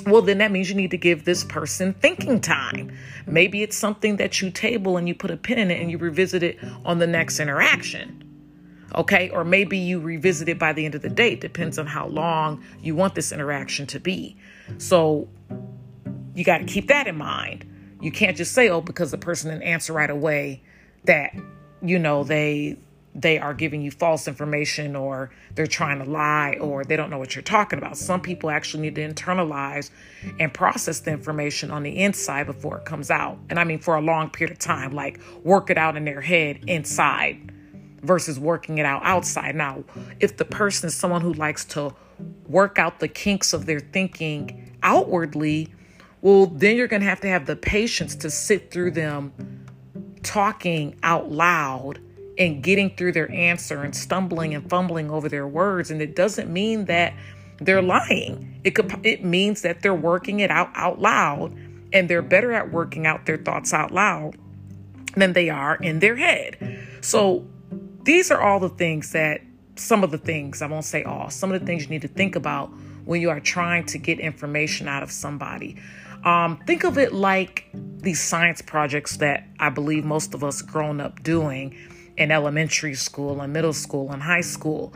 Well, 0.05 0.21
then 0.21 0.37
that 0.37 0.51
means 0.51 0.69
you 0.69 0.75
need 0.75 0.91
to 0.91 0.99
give 0.99 1.25
this 1.25 1.43
person 1.43 1.95
thinking 1.95 2.39
time. 2.39 2.95
Maybe 3.25 3.63
it's 3.63 3.75
something 3.75 4.17
that 4.17 4.43
you 4.43 4.51
table 4.51 4.95
and 4.95 5.07
you 5.07 5.15
put 5.15 5.31
a 5.31 5.37
pin 5.37 5.57
in 5.57 5.71
it 5.71 5.81
and 5.81 5.89
you 5.89 5.97
revisit 5.97 6.43
it 6.43 6.59
on 6.85 6.99
the 6.99 7.07
next 7.07 7.39
interaction. 7.39 8.21
Okay, 8.93 9.31
or 9.31 9.43
maybe 9.43 9.79
you 9.79 9.99
revisit 9.99 10.49
it 10.49 10.59
by 10.59 10.71
the 10.71 10.85
end 10.85 10.93
of 10.93 11.01
the 11.01 11.09
day. 11.09 11.31
It 11.31 11.41
depends 11.41 11.79
on 11.79 11.87
how 11.87 12.05
long 12.05 12.63
you 12.79 12.93
want 12.93 13.15
this 13.15 13.31
interaction 13.31 13.87
to 13.87 13.99
be. 13.99 14.37
So 14.77 15.27
you 16.35 16.43
got 16.43 16.59
to 16.59 16.65
keep 16.65 16.89
that 16.89 17.07
in 17.07 17.15
mind. 17.15 17.71
You 18.01 18.11
can't 18.11 18.37
just 18.37 18.53
say, 18.53 18.69
oh, 18.69 18.81
because 18.81 19.11
the 19.11 19.17
person 19.17 19.51
didn't 19.51 19.63
answer 19.63 19.93
right 19.93 20.09
away, 20.09 20.63
that, 21.05 21.33
you 21.81 21.99
know, 21.99 22.23
they 22.23 22.77
they 23.15 23.39
are 23.39 23.53
giving 23.53 23.81
you 23.81 23.89
false 23.89 24.27
information 24.27 24.93
or 24.93 25.31
they're 25.55 25.65
trying 25.65 26.03
to 26.03 26.09
lie 26.09 26.57
or 26.59 26.83
they 26.83 26.97
don't 26.97 27.09
know 27.09 27.17
what 27.17 27.33
you're 27.33 27.41
talking 27.41 27.79
about. 27.79 27.97
Some 27.97 28.19
people 28.19 28.49
actually 28.49 28.81
need 28.81 28.95
to 28.95 29.07
internalize 29.07 29.89
and 30.37 30.53
process 30.53 30.99
the 30.99 31.11
information 31.11 31.71
on 31.71 31.83
the 31.83 31.97
inside 31.97 32.45
before 32.45 32.77
it 32.77 32.85
comes 32.85 33.09
out. 33.09 33.39
And 33.49 33.57
I 33.57 33.63
mean 33.63 33.79
for 33.79 33.95
a 33.95 34.01
long 34.01 34.29
period 34.29 34.51
of 34.51 34.59
time, 34.59 34.91
like 34.91 35.21
work 35.43 35.69
it 35.69 35.77
out 35.77 35.95
in 35.95 36.03
their 36.03 36.19
head 36.19 36.59
inside 36.67 37.53
versus 38.01 38.37
working 38.37 38.79
it 38.79 38.85
out 38.85 39.01
outside. 39.05 39.55
Now, 39.55 39.85
if 40.19 40.35
the 40.35 40.45
person 40.45 40.87
is 40.87 40.95
someone 40.95 41.21
who 41.21 41.33
likes 41.33 41.63
to 41.65 41.95
work 42.47 42.77
out 42.77 42.99
the 42.99 43.07
kinks 43.07 43.53
of 43.53 43.65
their 43.65 43.79
thinking 43.79 44.77
outwardly, 44.83 45.73
well, 46.25 46.47
then 46.47 46.75
you're 46.75 46.87
going 46.87 47.03
to 47.03 47.07
have 47.07 47.21
to 47.21 47.27
have 47.27 47.45
the 47.45 47.55
patience 47.55 48.15
to 48.15 48.31
sit 48.31 48.71
through 48.71 48.89
them 48.89 49.31
talking 50.23 50.97
out 51.03 51.29
loud 51.29 51.99
and 52.39 52.63
getting 52.63 52.89
through 52.95 53.11
their 53.11 53.31
answer 53.31 53.83
and 53.83 53.95
stumbling 53.95 54.55
and 54.55 54.67
fumbling 54.67 55.11
over 55.11 55.29
their 55.29 55.47
words. 55.47 55.91
And 55.91 56.01
it 56.01 56.15
doesn't 56.15 56.51
mean 56.51 56.85
that 56.85 57.13
they're 57.61 57.83
lying. 57.83 58.59
It 58.63 58.71
could 58.71 59.05
it 59.05 59.23
means 59.23 59.61
that 59.61 59.83
they're 59.83 59.93
working 59.93 60.39
it 60.39 60.49
out 60.49 60.71
out 60.73 60.99
loud 60.99 61.55
and 61.93 62.09
they're 62.09 62.23
better 62.23 62.51
at 62.53 62.71
working 62.71 63.05
out 63.05 63.27
their 63.27 63.37
thoughts 63.37 63.71
out 63.71 63.91
loud 63.91 64.35
than 65.15 65.33
they 65.33 65.51
are 65.51 65.75
in 65.75 65.99
their 65.99 66.15
head. 66.15 66.57
So 67.01 67.45
these 68.01 68.31
are 68.31 68.41
all 68.41 68.59
the 68.59 68.69
things 68.69 69.11
that 69.11 69.41
some 69.75 70.03
of 70.03 70.09
the 70.09 70.17
things, 70.17 70.63
I 70.63 70.65
won't 70.65 70.85
say 70.85 71.03
all, 71.03 71.29
some 71.29 71.51
of 71.51 71.59
the 71.59 71.67
things 71.67 71.83
you 71.83 71.89
need 71.89 72.01
to 72.01 72.07
think 72.07 72.35
about 72.35 72.71
when 73.05 73.21
you 73.21 73.29
are 73.29 73.39
trying 73.39 73.85
to 73.85 73.99
get 73.99 74.19
information 74.19 74.87
out 74.87 75.03
of 75.03 75.11
somebody. 75.11 75.77
Um, 76.25 76.57
think 76.65 76.83
of 76.83 76.97
it 76.97 77.13
like 77.13 77.69
these 77.73 78.19
science 78.19 78.61
projects 78.61 79.17
that 79.17 79.47
I 79.59 79.69
believe 79.69 80.03
most 80.03 80.33
of 80.33 80.43
us 80.43 80.61
grown 80.61 80.99
up 80.99 81.21
doing 81.21 81.75
in 82.17 82.31
elementary 82.31 82.95
school 82.95 83.41
and 83.41 83.53
middle 83.53 83.73
school 83.73 84.11
and 84.11 84.21
high 84.21 84.41
school. 84.41 84.93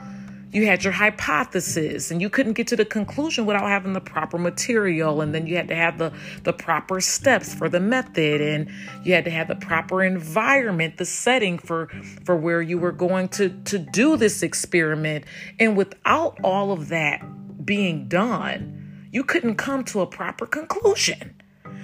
You 0.52 0.66
had 0.66 0.84
your 0.84 0.94
hypothesis 0.94 2.10
and 2.10 2.20
you 2.20 2.30
couldn't 2.32 2.54
get 2.54 2.66
to 2.70 2.76
the 2.76 2.86
conclusion 2.86 3.46
without 3.46 3.68
having 3.68 3.94
the 3.94 4.02
proper 4.02 4.40
material. 4.40 5.22
And 5.22 5.36
then 5.36 5.46
you 5.46 5.56
had 5.56 5.68
to 5.68 5.76
have 5.76 6.00
the, 6.00 6.12
the 6.44 6.54
proper 6.54 7.00
steps 7.02 7.54
for 7.54 7.70
the 7.70 7.80
method 7.80 8.42
and 8.42 8.68
you 9.04 9.14
had 9.14 9.26
to 9.26 9.32
have 9.32 9.48
the 9.48 9.56
proper 9.56 10.04
environment, 10.04 10.98
the 10.98 11.06
setting 11.06 11.60
for, 11.60 11.90
for 12.26 12.36
where 12.36 12.64
you 12.64 12.80
were 12.80 12.92
going 12.92 13.28
to, 13.30 13.50
to 13.66 13.78
do 13.78 14.18
this 14.18 14.42
experiment. 14.42 15.26
And 15.60 15.78
without 15.78 16.40
all 16.44 16.72
of 16.72 16.90
that 16.90 17.24
being 17.64 18.08
done, 18.08 18.79
you 19.12 19.24
couldn't 19.24 19.56
come 19.56 19.84
to 19.86 20.02
a 20.02 20.08
proper 20.08 20.46
conclusion. 20.46 21.36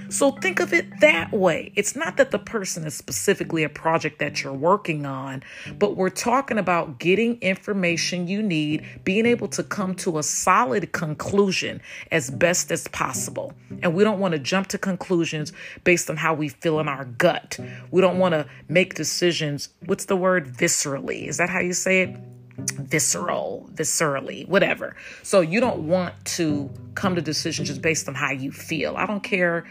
So 0.10 0.32
think 0.32 0.60
of 0.60 0.74
it 0.74 1.00
that 1.00 1.32
way. 1.32 1.72
It's 1.76 1.96
not 1.96 2.18
that 2.18 2.32
the 2.32 2.40
person 2.40 2.86
is 2.86 2.94
specifically 2.94 3.64
a 3.64 3.70
project 3.70 4.20
that 4.20 4.44
you're 4.44 4.54
working 4.54 5.06
on, 5.06 5.44
but 5.80 5.98
we're 5.98 6.10
talking 6.10 6.58
about 6.58 7.00
getting 7.00 7.40
information 7.42 8.28
you 8.28 8.44
need, 8.44 8.86
being 9.04 9.26
able 9.26 9.48
to 9.50 9.64
come 9.64 9.96
to 9.96 10.20
a 10.20 10.24
solid 10.24 10.92
conclusion 10.92 11.82
as 12.12 12.30
best 12.30 12.72
as 12.72 12.88
possible. 12.90 13.54
And 13.82 13.96
we 13.96 14.04
don't 14.04 14.20
want 14.20 14.34
to 14.34 14.40
jump 14.40 14.68
to 14.68 14.78
conclusions 14.78 15.52
based 15.84 16.10
on 16.10 16.18
how 16.18 16.34
we 16.34 16.50
feel 16.50 16.80
in 16.80 16.88
our 16.88 17.06
gut. 17.06 17.60
We 17.92 18.02
don't 18.02 18.20
want 18.20 18.34
to 18.34 18.48
make 18.70 18.94
decisions, 18.94 19.70
what's 19.86 20.06
the 20.06 20.16
word, 20.16 20.48
viscerally. 20.48 21.28
Is 21.28 21.38
that 21.38 21.50
how 21.50 21.60
you 21.60 21.74
say 21.74 22.04
it? 22.04 22.35
Visceral, 22.58 23.70
viscerally, 23.74 24.48
whatever. 24.48 24.96
So 25.24 25.42
you 25.42 25.60
don't 25.60 25.88
want 25.88 26.14
to 26.26 26.70
come 26.96 27.16
to 27.16 27.22
decisions 27.22 27.68
just 27.68 27.82
based 27.82 28.08
on 28.08 28.16
how 28.16 28.32
you 28.32 28.52
feel. 28.52 28.96
I 28.96 29.06
don't 29.06 29.24
care 29.24 29.66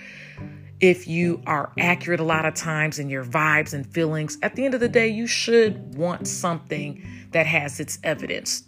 if 0.81 1.09
you 1.09 1.43
are 1.47 1.73
accurate 1.79 2.21
a 2.21 2.25
lot 2.25 2.45
of 2.45 2.55
times 2.55 2.99
in 2.99 3.09
your 3.09 3.25
vibes 3.25 3.73
and 3.73 3.87
feelings. 3.87 4.37
At 4.43 4.55
the 4.55 4.65
end 4.65 4.75
of 4.75 4.81
the 4.81 4.89
day, 4.89 5.09
you 5.09 5.27
should 5.27 5.95
want 5.95 6.29
something 6.29 7.07
that 7.31 7.47
has 7.47 7.81
its 7.81 7.99
evidence. 8.03 8.65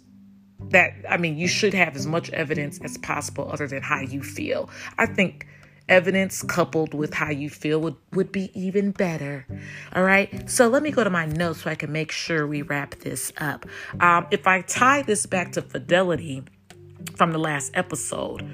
That, 0.69 0.93
I 1.07 1.17
mean, 1.17 1.37
you 1.37 1.47
should 1.47 1.73
have 1.73 1.95
as 1.95 2.07
much 2.07 2.31
evidence 2.31 2.79
as 2.81 2.97
possible 2.97 3.51
other 3.51 3.67
than 3.67 3.83
how 3.83 4.01
you 4.01 4.23
feel. 4.23 4.69
I 4.97 5.05
think 5.05 5.45
evidence 5.89 6.43
coupled 6.43 6.93
with 6.93 7.13
how 7.13 7.29
you 7.29 7.49
feel 7.49 7.79
would, 7.79 7.95
would 8.13 8.31
be 8.31 8.51
even 8.59 8.91
better. 8.91 9.45
All 9.93 10.03
right. 10.03 10.49
So 10.49 10.67
let 10.67 10.83
me 10.83 10.91
go 10.91 11.03
to 11.03 11.09
my 11.09 11.25
notes 11.25 11.61
so 11.61 11.69
I 11.69 11.75
can 11.75 11.91
make 11.91 12.11
sure 12.11 12.45
we 12.45 12.61
wrap 12.61 12.95
this 12.95 13.31
up. 13.37 13.65
Um, 13.99 14.27
if 14.31 14.47
I 14.47 14.61
tie 14.61 15.01
this 15.01 15.25
back 15.25 15.53
to 15.53 15.61
fidelity 15.61 16.43
from 17.15 17.31
the 17.31 17.39
last 17.39 17.71
episode, 17.73 18.47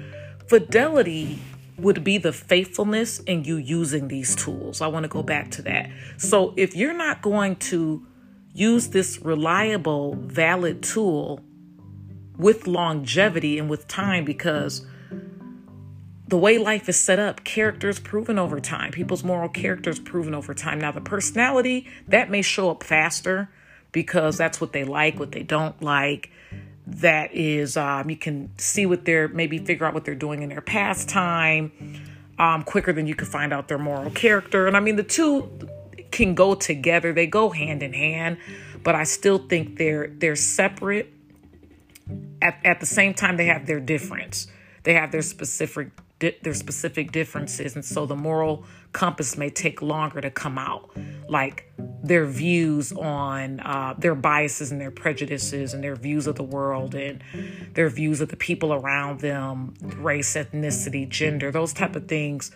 fidelity 0.48 1.38
would 1.78 2.04
be 2.04 2.18
the 2.18 2.32
faithfulness 2.32 3.18
in 3.20 3.44
you 3.44 3.56
using 3.56 4.08
these 4.08 4.36
tools. 4.36 4.80
I 4.80 4.86
want 4.86 5.04
to 5.04 5.08
go 5.08 5.22
back 5.22 5.50
to 5.52 5.62
that. 5.62 5.90
So 6.18 6.54
if 6.56 6.76
you're 6.76 6.94
not 6.94 7.20
going 7.20 7.56
to 7.56 8.06
use 8.52 8.88
this 8.88 9.20
reliable, 9.20 10.14
valid 10.14 10.82
tool, 10.84 11.40
with 12.36 12.66
longevity 12.66 13.58
and 13.58 13.68
with 13.70 13.86
time, 13.88 14.24
because 14.24 14.86
the 16.26 16.38
way 16.38 16.58
life 16.58 16.88
is 16.88 16.98
set 16.98 17.18
up, 17.18 17.44
characters 17.44 18.00
proven 18.00 18.38
over 18.38 18.58
time. 18.60 18.92
People's 18.92 19.22
moral 19.22 19.48
characters 19.48 19.98
proven 19.98 20.34
over 20.34 20.54
time. 20.54 20.80
Now, 20.80 20.90
the 20.90 21.00
personality 21.00 21.86
that 22.08 22.30
may 22.30 22.42
show 22.42 22.70
up 22.70 22.82
faster 22.82 23.50
because 23.92 24.36
that's 24.36 24.60
what 24.60 24.72
they 24.72 24.84
like, 24.84 25.18
what 25.18 25.32
they 25.32 25.42
don't 25.42 25.80
like. 25.82 26.30
That 26.86 27.34
is, 27.34 27.76
um, 27.76 28.10
you 28.10 28.16
can 28.16 28.50
see 28.58 28.84
what 28.84 29.04
they're 29.04 29.28
maybe 29.28 29.58
figure 29.58 29.86
out 29.86 29.94
what 29.94 30.04
they're 30.04 30.14
doing 30.14 30.42
in 30.42 30.50
their 30.50 30.60
pastime 30.60 31.72
um, 32.38 32.62
quicker 32.64 32.92
than 32.92 33.06
you 33.06 33.14
can 33.14 33.26
find 33.26 33.52
out 33.52 33.68
their 33.68 33.78
moral 33.78 34.10
character. 34.10 34.66
And 34.66 34.76
I 34.76 34.80
mean, 34.80 34.96
the 34.96 35.02
two 35.02 35.48
can 36.10 36.34
go 36.34 36.54
together; 36.54 37.12
they 37.14 37.26
go 37.26 37.50
hand 37.50 37.82
in 37.82 37.94
hand. 37.94 38.36
But 38.82 38.94
I 38.94 39.04
still 39.04 39.38
think 39.38 39.78
they're 39.78 40.08
they're 40.08 40.36
separate. 40.36 41.10
At 42.42 42.58
at 42.64 42.80
the 42.80 42.86
same 42.86 43.14
time, 43.14 43.38
they 43.38 43.46
have 43.46 43.66
their 43.66 43.80
difference. 43.80 44.46
They 44.82 44.92
have 44.92 45.10
their 45.10 45.22
specific 45.22 45.88
di- 46.18 46.36
their 46.42 46.54
specific 46.54 47.12
differences, 47.12 47.74
and 47.74 47.84
so 47.84 48.06
the 48.06 48.16
moral 48.16 48.64
compass 48.92 49.36
may 49.36 49.50
take 49.50 49.82
longer 49.82 50.20
to 50.20 50.30
come 50.30 50.58
out. 50.58 50.90
Like 51.28 51.72
their 52.02 52.26
views 52.26 52.92
on 52.92 53.60
uh, 53.60 53.94
their 53.98 54.14
biases 54.14 54.70
and 54.70 54.80
their 54.80 54.90
prejudices 54.90 55.74
and 55.74 55.82
their 55.82 55.96
views 55.96 56.26
of 56.26 56.36
the 56.36 56.42
world 56.42 56.94
and 56.94 57.22
their 57.72 57.88
views 57.88 58.20
of 58.20 58.28
the 58.28 58.36
people 58.36 58.72
around 58.72 59.20
them, 59.20 59.74
race, 59.80 60.34
ethnicity, 60.34 61.08
gender, 61.08 61.50
those 61.50 61.72
type 61.72 61.96
of 61.96 62.06
things 62.06 62.50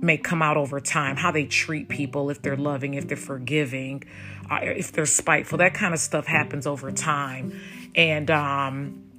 may 0.00 0.16
come 0.16 0.42
out 0.42 0.56
over 0.56 0.80
time. 0.80 1.16
How 1.16 1.30
they 1.30 1.44
treat 1.44 1.88
people, 1.88 2.30
if 2.30 2.42
they're 2.42 2.56
loving, 2.56 2.94
if 2.94 3.06
they're 3.06 3.16
forgiving, 3.16 4.04
uh, 4.50 4.60
if 4.62 4.92
they're 4.92 5.06
spiteful, 5.06 5.58
that 5.58 5.74
kind 5.74 5.94
of 5.94 6.00
stuff 6.00 6.26
happens 6.26 6.66
over 6.66 6.90
time. 6.90 7.58
And 7.94 8.30
um, 8.30 9.09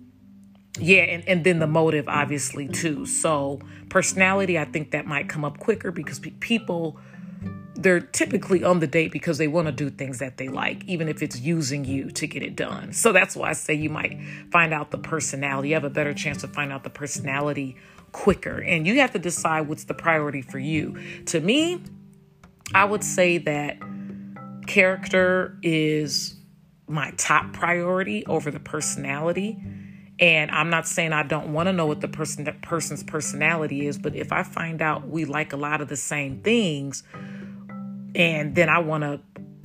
yeah, 0.81 1.03
and, 1.03 1.27
and 1.27 1.43
then 1.43 1.59
the 1.59 1.67
motive, 1.67 2.09
obviously, 2.09 2.67
too. 2.67 3.05
So, 3.05 3.59
personality, 3.89 4.57
I 4.57 4.65
think 4.65 4.91
that 4.91 5.05
might 5.05 5.29
come 5.29 5.45
up 5.45 5.59
quicker 5.59 5.91
because 5.91 6.19
pe- 6.19 6.31
people, 6.31 6.99
they're 7.75 7.99
typically 7.99 8.63
on 8.63 8.79
the 8.79 8.87
date 8.87 9.11
because 9.11 9.37
they 9.37 9.47
want 9.47 9.67
to 9.67 9.71
do 9.71 9.89
things 9.91 10.19
that 10.19 10.37
they 10.37 10.47
like, 10.47 10.83
even 10.85 11.07
if 11.07 11.21
it's 11.21 11.39
using 11.39 11.85
you 11.85 12.09
to 12.11 12.25
get 12.25 12.41
it 12.41 12.55
done. 12.55 12.93
So, 12.93 13.11
that's 13.11 13.35
why 13.35 13.49
I 13.49 13.53
say 13.53 13.75
you 13.75 13.89
might 13.89 14.19
find 14.51 14.73
out 14.73 14.89
the 14.89 14.97
personality. 14.97 15.69
You 15.69 15.75
have 15.75 15.83
a 15.83 15.89
better 15.89 16.13
chance 16.13 16.41
to 16.41 16.47
find 16.47 16.71
out 16.71 16.83
the 16.83 16.89
personality 16.89 17.77
quicker. 18.11 18.59
And 18.59 18.87
you 18.87 18.99
have 18.99 19.11
to 19.11 19.19
decide 19.19 19.67
what's 19.67 19.83
the 19.83 19.93
priority 19.93 20.41
for 20.41 20.59
you. 20.59 20.97
To 21.27 21.39
me, 21.39 21.81
I 22.73 22.85
would 22.85 23.03
say 23.03 23.37
that 23.37 23.77
character 24.65 25.57
is 25.61 26.35
my 26.87 27.11
top 27.17 27.53
priority 27.53 28.25
over 28.25 28.51
the 28.51 28.59
personality 28.59 29.63
and 30.21 30.51
I'm 30.51 30.69
not 30.69 30.87
saying 30.87 31.13
I 31.13 31.23
don't 31.23 31.51
want 31.51 31.67
to 31.67 31.73
know 31.73 31.87
what 31.87 31.99
the 31.99 32.07
person 32.07 32.43
that 32.43 32.61
person's 32.61 33.03
personality 33.03 33.87
is, 33.87 33.97
but 33.97 34.15
if 34.15 34.31
I 34.31 34.43
find 34.43 34.81
out 34.81 35.07
we 35.07 35.25
like 35.25 35.51
a 35.51 35.57
lot 35.57 35.81
of 35.81 35.89
the 35.89 35.97
same 35.97 36.41
things, 36.41 37.03
and 38.13 38.53
then 38.53 38.69
I 38.69 38.79
want 38.79 39.03
to 39.03 39.19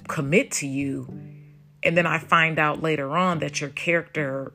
commit 0.08 0.50
to 0.52 0.66
you, 0.66 1.06
and 1.82 1.94
then 1.96 2.06
I 2.06 2.18
find 2.18 2.58
out 2.58 2.82
later 2.82 3.14
on 3.16 3.40
that 3.40 3.60
your 3.60 3.70
character 3.70 4.54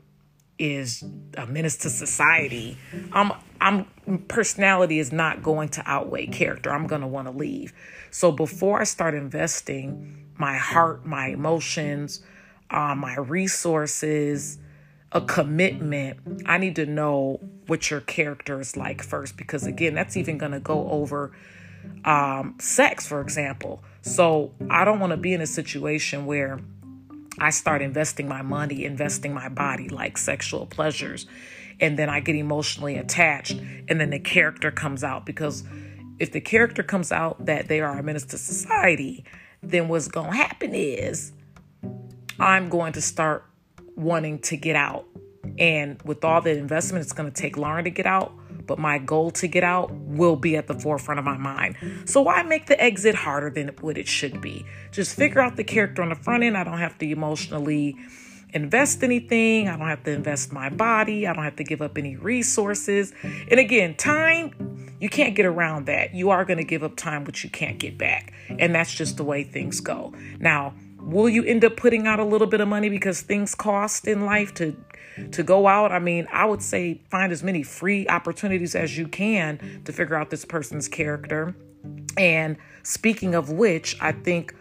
is 0.57 1.03
a 1.37 1.45
menace 1.45 1.77
to 1.77 1.89
society, 1.91 2.79
I'm 3.11 3.31
I'm 3.61 3.85
personality 4.27 4.97
is 4.97 5.11
not 5.11 5.43
going 5.43 5.69
to 5.69 5.83
outweigh 5.85 6.27
character. 6.27 6.71
I'm 6.71 6.87
going 6.87 7.01
to 7.01 7.07
want 7.07 7.27
to 7.27 7.31
leave. 7.31 7.73
So 8.09 8.31
before 8.31 8.81
I 8.81 8.85
start 8.85 9.13
investing 9.13 10.25
my 10.37 10.57
heart, 10.57 11.05
my 11.05 11.27
emotions, 11.27 12.23
uh, 12.71 12.95
my 12.95 13.15
resources 13.17 14.57
a 15.11 15.21
commitment, 15.21 16.19
I 16.45 16.57
need 16.57 16.75
to 16.77 16.85
know 16.85 17.39
what 17.67 17.91
your 17.91 18.01
character 18.01 18.59
is 18.61 18.77
like 18.77 19.03
first, 19.03 19.37
because 19.37 19.65
again, 19.65 19.93
that's 19.93 20.15
even 20.15 20.37
going 20.37 20.53
to 20.53 20.59
go 20.59 20.89
over 20.89 21.31
um, 22.05 22.55
sex, 22.59 23.07
for 23.07 23.21
example. 23.21 23.83
So 24.01 24.53
I 24.69 24.85
don't 24.85 24.99
want 24.99 25.11
to 25.11 25.17
be 25.17 25.33
in 25.33 25.41
a 25.41 25.47
situation 25.47 26.25
where 26.25 26.59
I 27.39 27.49
start 27.49 27.81
investing 27.81 28.27
my 28.27 28.41
money, 28.41 28.85
investing 28.85 29.33
my 29.33 29.49
body 29.49 29.89
like 29.89 30.17
sexual 30.17 30.65
pleasures, 30.65 31.25
and 31.79 31.97
then 31.97 32.09
I 32.09 32.19
get 32.19 32.35
emotionally 32.35 32.97
attached, 32.97 33.57
and 33.87 33.99
then 33.99 34.11
the 34.11 34.19
character 34.19 34.71
comes 34.71 35.03
out. 35.03 35.25
Because 35.25 35.63
if 36.19 36.31
the 36.31 36.41
character 36.41 36.83
comes 36.83 37.11
out 37.11 37.45
that 37.45 37.67
they 37.67 37.81
are 37.81 37.97
a 37.97 38.03
menace 38.03 38.25
to 38.25 38.37
society, 38.37 39.25
then 39.63 39.87
what's 39.87 40.07
going 40.07 40.31
to 40.31 40.37
happen 40.37 40.73
is 40.73 41.31
I'm 42.39 42.69
going 42.69 42.93
to 42.93 43.01
start 43.01 43.45
wanting 43.95 44.39
to 44.39 44.57
get 44.57 44.75
out. 44.75 45.05
And 45.57 46.01
with 46.03 46.23
all 46.23 46.41
the 46.41 46.57
investment, 46.57 47.03
it's 47.03 47.13
going 47.13 47.31
to 47.31 47.41
take 47.41 47.57
longer 47.57 47.83
to 47.83 47.89
get 47.89 48.05
out. 48.05 48.33
But 48.65 48.79
my 48.79 48.99
goal 48.99 49.31
to 49.31 49.47
get 49.47 49.63
out 49.63 49.91
will 49.91 50.35
be 50.35 50.55
at 50.55 50.67
the 50.67 50.75
forefront 50.75 51.19
of 51.19 51.25
my 51.25 51.37
mind. 51.37 51.75
So 52.05 52.21
why 52.21 52.43
make 52.43 52.67
the 52.67 52.81
exit 52.81 53.15
harder 53.15 53.49
than 53.49 53.69
what 53.81 53.97
it 53.97 54.07
should 54.07 54.39
be? 54.39 54.65
Just 54.91 55.15
figure 55.15 55.41
out 55.41 55.55
the 55.57 55.63
character 55.63 56.01
on 56.01 56.09
the 56.09 56.15
front 56.15 56.43
end. 56.43 56.57
I 56.57 56.63
don't 56.63 56.77
have 56.77 56.97
to 56.99 57.09
emotionally 57.09 57.97
invest 58.53 59.03
anything. 59.03 59.67
I 59.67 59.77
don't 59.77 59.87
have 59.87 60.03
to 60.03 60.11
invest 60.11 60.53
my 60.53 60.69
body. 60.69 61.27
I 61.27 61.33
don't 61.33 61.43
have 61.43 61.55
to 61.57 61.63
give 61.63 61.81
up 61.81 61.97
any 61.97 62.15
resources. 62.15 63.13
And 63.23 63.59
again, 63.59 63.95
time, 63.95 64.93
you 64.99 65.09
can't 65.09 65.35
get 65.35 65.45
around 65.45 65.87
that. 65.87 66.13
You 66.13 66.29
are 66.29 66.45
going 66.45 66.57
to 66.57 66.63
give 66.63 66.83
up 66.83 66.95
time, 66.95 67.23
which 67.25 67.43
you 67.43 67.49
can't 67.49 67.79
get 67.79 67.97
back. 67.97 68.33
And 68.49 68.75
that's 68.75 68.93
just 68.93 69.17
the 69.17 69.23
way 69.23 69.43
things 69.43 69.79
go. 69.79 70.13
Now, 70.39 70.75
will 71.01 71.29
you 71.29 71.43
end 71.43 71.65
up 71.65 71.75
putting 71.77 72.07
out 72.07 72.19
a 72.19 72.23
little 72.25 72.47
bit 72.47 72.61
of 72.61 72.67
money 72.67 72.89
because 72.89 73.21
things 73.21 73.55
cost 73.55 74.07
in 74.07 74.25
life 74.25 74.53
to 74.55 74.75
to 75.31 75.43
go 75.43 75.67
out? 75.67 75.91
I 75.91 75.99
mean 75.99 76.27
i 76.31 76.45
would 76.45 76.61
say 76.61 77.01
find 77.09 77.31
as 77.31 77.43
many 77.43 77.63
free 77.63 78.07
opportunities 78.07 78.75
as 78.75 78.97
you 78.97 79.07
can 79.07 79.81
to 79.85 79.93
figure 79.93 80.15
out 80.15 80.29
this 80.29 80.45
person's 80.45 80.87
character. 80.87 81.55
And 82.17 82.57
speaking 82.83 83.35
of 83.35 83.51
which 83.51 83.95
i 84.01 84.11
think 84.11 84.55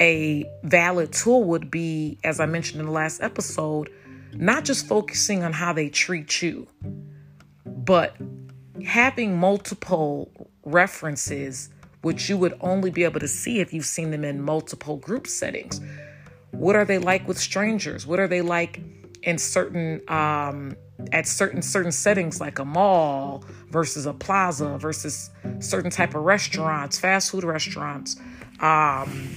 a 0.00 0.44
valid 0.64 1.12
tool 1.12 1.44
would 1.44 1.70
be 1.70 2.18
as 2.24 2.40
i 2.40 2.46
mentioned 2.46 2.80
in 2.80 2.86
the 2.86 2.92
last 2.92 3.20
episode 3.20 3.90
not 4.34 4.64
just 4.64 4.86
focusing 4.86 5.42
on 5.42 5.52
how 5.52 5.72
they 5.72 5.88
treat 5.88 6.40
you 6.40 6.66
but 7.66 8.16
having 8.84 9.36
multiple 9.36 10.30
references 10.64 11.68
which 12.02 12.28
you 12.28 12.36
would 12.36 12.56
only 12.60 12.90
be 12.90 13.04
able 13.04 13.20
to 13.20 13.28
see 13.28 13.60
if 13.60 13.72
you've 13.72 13.86
seen 13.86 14.10
them 14.10 14.24
in 14.24 14.42
multiple 14.42 14.96
group 14.96 15.26
settings. 15.26 15.80
What 16.50 16.76
are 16.76 16.84
they 16.84 16.98
like 16.98 17.26
with 17.26 17.38
strangers? 17.38 18.06
What 18.06 18.20
are 18.20 18.28
they 18.28 18.42
like 18.42 18.80
in 19.22 19.38
certain 19.38 20.02
um, 20.08 20.76
at 21.12 21.26
certain 21.26 21.62
certain 21.62 21.92
settings 21.92 22.40
like 22.40 22.58
a 22.58 22.64
mall 22.64 23.44
versus 23.70 24.06
a 24.06 24.12
plaza 24.12 24.76
versus 24.78 25.30
certain 25.60 25.90
type 25.90 26.14
of 26.14 26.22
restaurants, 26.22 26.98
fast 26.98 27.30
food 27.30 27.44
restaurants, 27.44 28.16
um, 28.60 29.34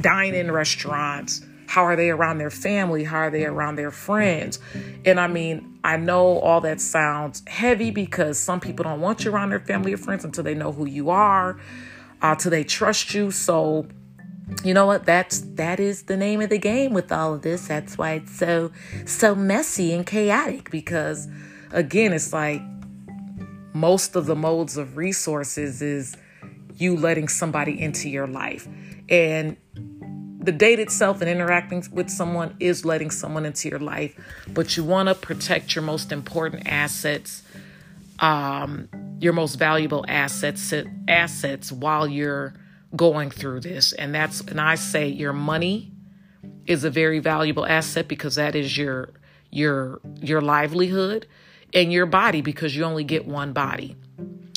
dine-in 0.00 0.50
restaurants? 0.50 1.44
How 1.66 1.84
are 1.84 1.94
they 1.94 2.10
around 2.10 2.38
their 2.38 2.50
family? 2.50 3.04
How 3.04 3.18
are 3.18 3.30
they 3.30 3.44
around 3.44 3.76
their 3.76 3.92
friends? 3.92 4.58
And 5.04 5.20
I 5.20 5.28
mean, 5.28 5.69
I 5.82 5.96
know 5.96 6.38
all 6.40 6.60
that 6.62 6.80
sounds 6.80 7.42
heavy 7.46 7.90
because 7.90 8.38
some 8.38 8.60
people 8.60 8.84
don't 8.84 9.00
want 9.00 9.24
you 9.24 9.32
around 9.32 9.50
their 9.50 9.60
family 9.60 9.94
or 9.94 9.96
friends 9.96 10.24
until 10.24 10.44
they 10.44 10.54
know 10.54 10.72
who 10.72 10.86
you 10.86 11.10
are, 11.10 11.58
uh, 12.20 12.34
till 12.34 12.50
they 12.50 12.64
trust 12.64 13.14
you. 13.14 13.30
So, 13.30 13.86
you 14.62 14.74
know 14.74 14.86
what? 14.86 15.06
That's 15.06 15.40
that 15.54 15.80
is 15.80 16.02
the 16.02 16.16
name 16.16 16.40
of 16.40 16.50
the 16.50 16.58
game 16.58 16.92
with 16.92 17.10
all 17.10 17.34
of 17.34 17.42
this. 17.42 17.68
That's 17.68 17.96
why 17.96 18.12
it's 18.12 18.36
so 18.36 18.72
so 19.06 19.34
messy 19.34 19.94
and 19.94 20.06
chaotic 20.06 20.70
because 20.70 21.28
again, 21.72 22.12
it's 22.12 22.32
like 22.32 22.60
most 23.72 24.16
of 24.16 24.26
the 24.26 24.36
modes 24.36 24.76
of 24.76 24.96
resources 24.96 25.80
is 25.80 26.16
you 26.76 26.96
letting 26.96 27.28
somebody 27.28 27.80
into 27.80 28.08
your 28.08 28.26
life. 28.26 28.68
And 29.08 29.56
the 30.40 30.52
date 30.52 30.78
itself 30.78 31.20
and 31.20 31.30
interacting 31.30 31.84
with 31.92 32.08
someone 32.08 32.56
is 32.60 32.84
letting 32.84 33.10
someone 33.10 33.44
into 33.44 33.68
your 33.68 33.78
life, 33.78 34.18
but 34.48 34.76
you 34.76 34.82
want 34.82 35.08
to 35.08 35.14
protect 35.14 35.74
your 35.74 35.84
most 35.84 36.12
important 36.12 36.66
assets, 36.66 37.42
um, 38.20 38.88
your 39.20 39.34
most 39.34 39.56
valuable 39.56 40.04
assets, 40.08 40.72
assets 41.06 41.70
while 41.70 42.08
you're 42.08 42.54
going 42.96 43.30
through 43.30 43.60
this. 43.60 43.92
And 43.92 44.14
that's, 44.14 44.40
and 44.40 44.60
I 44.60 44.76
say 44.76 45.08
your 45.08 45.34
money 45.34 45.92
is 46.66 46.84
a 46.84 46.90
very 46.90 47.18
valuable 47.18 47.66
asset 47.66 48.08
because 48.08 48.36
that 48.36 48.54
is 48.54 48.76
your 48.76 49.10
your 49.50 50.00
your 50.20 50.40
livelihood 50.40 51.26
and 51.74 51.92
your 51.92 52.06
body 52.06 52.40
because 52.40 52.74
you 52.74 52.84
only 52.84 53.04
get 53.04 53.26
one 53.26 53.52
body. 53.52 53.96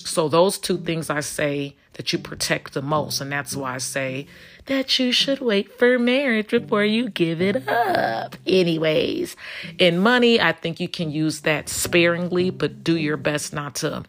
So 0.05 0.27
those 0.27 0.57
two 0.57 0.77
things 0.77 1.09
I 1.09 1.21
say 1.21 1.75
that 1.93 2.11
you 2.11 2.19
protect 2.19 2.73
the 2.73 2.81
most. 2.81 3.21
And 3.21 3.31
that's 3.31 3.55
why 3.55 3.75
I 3.75 3.77
say 3.77 4.27
that 4.65 4.97
you 4.99 5.11
should 5.11 5.39
wait 5.39 5.77
for 5.77 5.99
marriage 5.99 6.49
before 6.49 6.83
you 6.83 7.09
give 7.09 7.41
it 7.41 7.67
up. 7.67 8.35
Anyways, 8.47 9.35
in 9.77 9.99
money, 9.99 10.41
I 10.41 10.51
think 10.51 10.79
you 10.79 10.87
can 10.87 11.11
use 11.11 11.41
that 11.41 11.69
sparingly, 11.69 12.49
but 12.49 12.83
do 12.83 12.97
your 12.97 13.17
best 13.17 13.53
not 13.53 13.75
to 13.75 14.03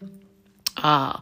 uh 0.79 1.21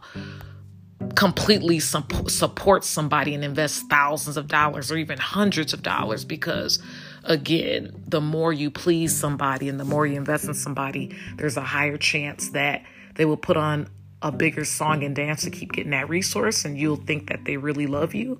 completely 1.15 1.79
support 1.79 2.83
somebody 2.83 3.35
and 3.35 3.43
invest 3.43 3.89
thousands 3.89 4.37
of 4.37 4.47
dollars 4.47 4.91
or 4.91 4.97
even 4.97 5.17
hundreds 5.17 5.73
of 5.73 5.83
dollars 5.83 6.23
because 6.23 6.81
again 7.25 7.93
the 8.07 8.21
more 8.21 8.53
you 8.53 8.71
please 8.71 9.15
somebody 9.15 9.67
and 9.67 9.79
the 9.79 9.85
more 9.85 10.07
you 10.07 10.15
invest 10.15 10.45
in 10.45 10.53
somebody 10.53 11.15
there's 11.35 11.57
a 11.57 11.61
higher 11.61 11.97
chance 11.97 12.49
that 12.51 12.83
they 13.15 13.25
will 13.25 13.37
put 13.37 13.57
on 13.57 13.87
a 14.23 14.31
bigger 14.31 14.65
song 14.65 15.03
and 15.03 15.15
dance 15.15 15.43
to 15.43 15.51
keep 15.51 15.73
getting 15.73 15.91
that 15.91 16.09
resource 16.09 16.65
and 16.65 16.77
you'll 16.77 16.95
think 16.95 17.27
that 17.27 17.45
they 17.45 17.57
really 17.57 17.85
love 17.85 18.15
you 18.15 18.39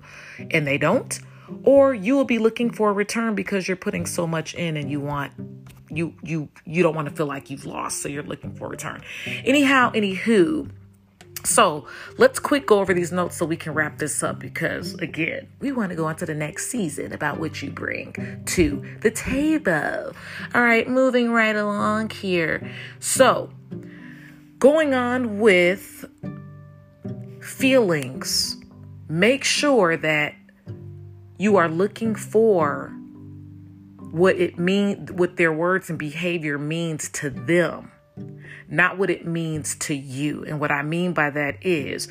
and 0.50 0.66
they 0.66 0.78
don't 0.78 1.20
or 1.62 1.94
you 1.94 2.16
will 2.16 2.24
be 2.24 2.38
looking 2.38 2.70
for 2.70 2.90
a 2.90 2.92
return 2.92 3.34
because 3.34 3.68
you're 3.68 3.76
putting 3.76 4.06
so 4.06 4.26
much 4.26 4.54
in 4.54 4.76
and 4.76 4.90
you 4.90 4.98
want 4.98 5.32
you 5.90 6.14
you 6.22 6.48
you 6.64 6.82
don't 6.82 6.94
want 6.94 7.08
to 7.08 7.14
feel 7.14 7.26
like 7.26 7.50
you've 7.50 7.66
lost 7.66 8.02
so 8.02 8.08
you're 8.08 8.22
looking 8.22 8.54
for 8.54 8.66
a 8.66 8.70
return 8.70 9.02
anyhow 9.44 9.92
anywho 9.92 10.68
so 11.44 11.86
let's 12.16 12.38
quick 12.38 12.66
go 12.66 12.80
over 12.80 12.94
these 12.94 13.12
notes 13.12 13.36
so 13.36 13.44
we 13.44 13.56
can 13.56 13.74
wrap 13.74 13.98
this 13.98 14.22
up 14.22 14.38
because 14.38 14.94
again, 14.94 15.48
we 15.60 15.72
want 15.72 15.90
to 15.90 15.96
go 15.96 16.06
on 16.06 16.16
to 16.16 16.26
the 16.26 16.34
next 16.34 16.70
season 16.70 17.12
about 17.12 17.38
what 17.38 17.60
you 17.60 17.70
bring 17.70 18.42
to 18.46 18.82
the 19.00 19.10
table. 19.10 20.12
All 20.54 20.62
right, 20.62 20.88
moving 20.88 21.32
right 21.32 21.54
along 21.54 22.10
here. 22.10 22.70
So 22.98 23.50
going 24.64 24.94
on 24.94 25.40
with 25.40 26.06
feelings, 27.42 28.56
make 29.10 29.44
sure 29.44 29.94
that 29.94 30.34
you 31.36 31.56
are 31.56 31.68
looking 31.68 32.14
for 32.14 32.88
what 34.10 34.36
it 34.36 34.58
mean 34.58 35.06
what 35.18 35.36
their 35.36 35.52
words 35.52 35.90
and 35.90 35.98
behavior 35.98 36.56
means 36.56 37.10
to 37.10 37.28
them 37.28 37.92
not 38.66 38.96
what 38.96 39.10
it 39.10 39.26
means 39.26 39.74
to 39.74 39.94
you. 39.94 40.44
And 40.46 40.58
what 40.58 40.72
I 40.72 40.82
mean 40.82 41.12
by 41.12 41.28
that 41.28 41.58
is, 41.60 42.08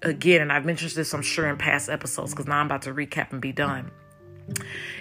again, 0.00 0.40
and 0.40 0.52
I've 0.52 0.64
mentioned 0.64 0.92
this, 0.92 1.12
I'm 1.12 1.22
sure, 1.22 1.48
in 1.48 1.56
past 1.56 1.88
episodes, 1.88 2.32
because 2.32 2.46
now 2.46 2.58
I'm 2.58 2.66
about 2.66 2.82
to 2.82 2.94
recap 2.94 3.32
and 3.32 3.40
be 3.40 3.50
done. 3.50 3.90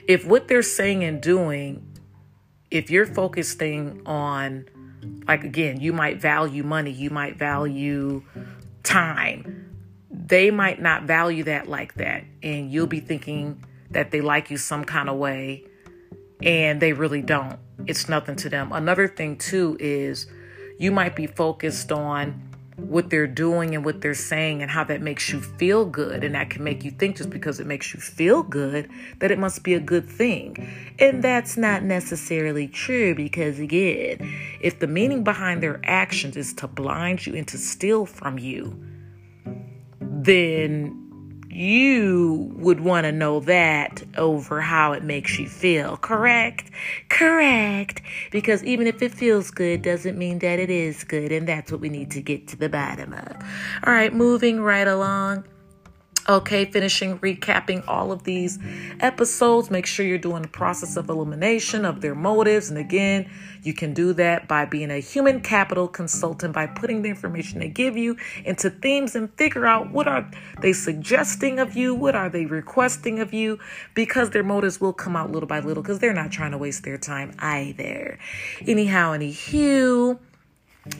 If 0.07 0.25
what 0.25 0.47
they're 0.47 0.63
saying 0.63 1.03
and 1.03 1.21
doing, 1.21 1.85
if 2.71 2.89
you're 2.89 3.05
focusing 3.05 4.01
on, 4.07 4.65
like, 5.27 5.43
again, 5.43 5.79
you 5.79 5.93
might 5.93 6.21
value 6.21 6.63
money, 6.63 6.91
you 6.91 7.09
might 7.09 7.37
value 7.37 8.23
time, 8.83 9.69
they 10.09 10.51
might 10.51 10.81
not 10.81 11.03
value 11.03 11.43
that 11.43 11.67
like 11.67 11.95
that. 11.95 12.23
And 12.41 12.71
you'll 12.71 12.87
be 12.87 12.99
thinking 12.99 13.63
that 13.91 14.11
they 14.11 14.21
like 14.21 14.49
you 14.49 14.57
some 14.57 14.85
kind 14.85 15.09
of 15.09 15.17
way, 15.17 15.63
and 16.41 16.81
they 16.81 16.93
really 16.93 17.21
don't. 17.21 17.59
It's 17.87 18.07
nothing 18.09 18.35
to 18.37 18.49
them. 18.49 18.71
Another 18.71 19.07
thing, 19.07 19.37
too, 19.37 19.77
is 19.79 20.27
you 20.77 20.91
might 20.91 21.15
be 21.15 21.27
focused 21.27 21.91
on 21.91 22.44
what 22.77 23.09
they're 23.09 23.27
doing 23.27 23.73
and 23.73 23.85
what 23.85 24.01
they're 24.01 24.13
saying 24.13 24.61
and 24.61 24.69
how 24.69 24.83
that 24.83 25.01
makes 25.01 25.31
you 25.31 25.41
feel 25.41 25.85
good. 25.85 26.23
And 26.23 26.35
that 26.35 26.49
can 26.49 26.63
make 26.63 26.83
you 26.83 26.91
think 26.91 27.17
just 27.17 27.29
because 27.29 27.59
it 27.59 27.67
makes 27.67 27.93
you 27.93 27.99
feel 27.99 28.43
good 28.43 28.89
that 29.19 29.31
it 29.31 29.39
must 29.39 29.63
be 29.63 29.73
a 29.73 29.79
good 29.79 30.07
thing. 30.07 30.69
And 30.99 31.23
that's 31.23 31.55
not 31.57 31.83
necessarily 31.83 32.67
true 32.67 33.15
because, 33.15 33.59
again, 33.59 34.33
if 34.59 34.79
the 34.79 34.87
meaning 34.87 35.23
behind 35.23 35.63
their 35.63 35.79
actions 35.83 36.35
is 36.35 36.53
to 36.55 36.67
blind 36.67 37.25
you 37.25 37.35
and 37.35 37.47
to 37.47 37.57
steal 37.57 38.05
from 38.05 38.37
you, 38.37 38.77
then 40.01 41.04
you 41.55 42.51
would 42.57 42.81
want 42.81 43.05
to 43.05 43.11
know 43.11 43.39
that 43.41 44.03
over 44.17 44.61
how 44.61 44.93
it 44.93 45.03
makes 45.03 45.39
you 45.39 45.47
feel. 45.47 45.97
Correct? 45.97 46.69
Correct. 47.09 48.01
Because 48.31 48.63
even 48.63 48.87
if 48.87 49.01
it 49.01 49.13
feels 49.13 49.51
good 49.51 49.81
doesn't 49.81 50.17
mean 50.17 50.39
that 50.39 50.59
it 50.59 50.69
is 50.69 51.03
good. 51.03 51.31
And 51.31 51.47
that's 51.47 51.71
what 51.71 51.81
we 51.81 51.89
need 51.89 52.11
to 52.11 52.21
get 52.21 52.47
to 52.49 52.57
the 52.57 52.69
bottom 52.69 53.13
of. 53.13 53.37
All 53.85 53.93
right, 53.93 54.13
moving 54.13 54.61
right 54.61 54.87
along. 54.87 55.45
Okay, 56.27 56.65
finishing 56.65 57.19
recapping 57.19 57.87
all 57.87 58.11
of 58.11 58.23
these 58.23 58.57
episodes. 58.99 59.69
Make 59.69 59.85
sure 59.85 60.03
you're 60.03 60.17
doing 60.17 60.41
the 60.41 60.47
process 60.47 60.97
of 60.97 61.07
elimination 61.07 61.85
of 61.85 62.01
their 62.01 62.15
motives. 62.15 62.67
And 62.67 62.79
again, 62.79 63.29
you 63.61 63.75
can 63.75 63.93
do 63.93 64.11
that 64.13 64.47
by 64.47 64.65
being 64.65 64.89
a 64.89 64.97
human 64.97 65.41
capital 65.41 65.87
consultant 65.87 66.51
by 66.51 66.65
putting 66.65 67.03
the 67.03 67.09
information 67.09 67.59
they 67.59 67.67
give 67.67 67.95
you 67.95 68.17
into 68.43 68.71
themes 68.71 69.15
and 69.15 69.31
figure 69.35 69.67
out 69.67 69.91
what 69.91 70.07
are 70.07 70.27
they 70.61 70.73
suggesting 70.73 71.59
of 71.59 71.75
you, 71.75 71.93
what 71.93 72.15
are 72.15 72.29
they 72.29 72.47
requesting 72.47 73.19
of 73.19 73.31
you, 73.31 73.59
because 73.93 74.31
their 74.31 74.43
motives 74.43 74.81
will 74.81 74.93
come 74.93 75.15
out 75.15 75.31
little 75.31 75.47
by 75.47 75.59
little 75.59 75.83
because 75.83 75.99
they're 75.99 76.11
not 76.11 76.31
trying 76.31 76.51
to 76.51 76.57
waste 76.57 76.83
their 76.83 76.97
time 76.97 77.35
either. 77.37 78.17
Anyhow, 78.65 79.11
any 79.11 79.29
hue. 79.29 80.17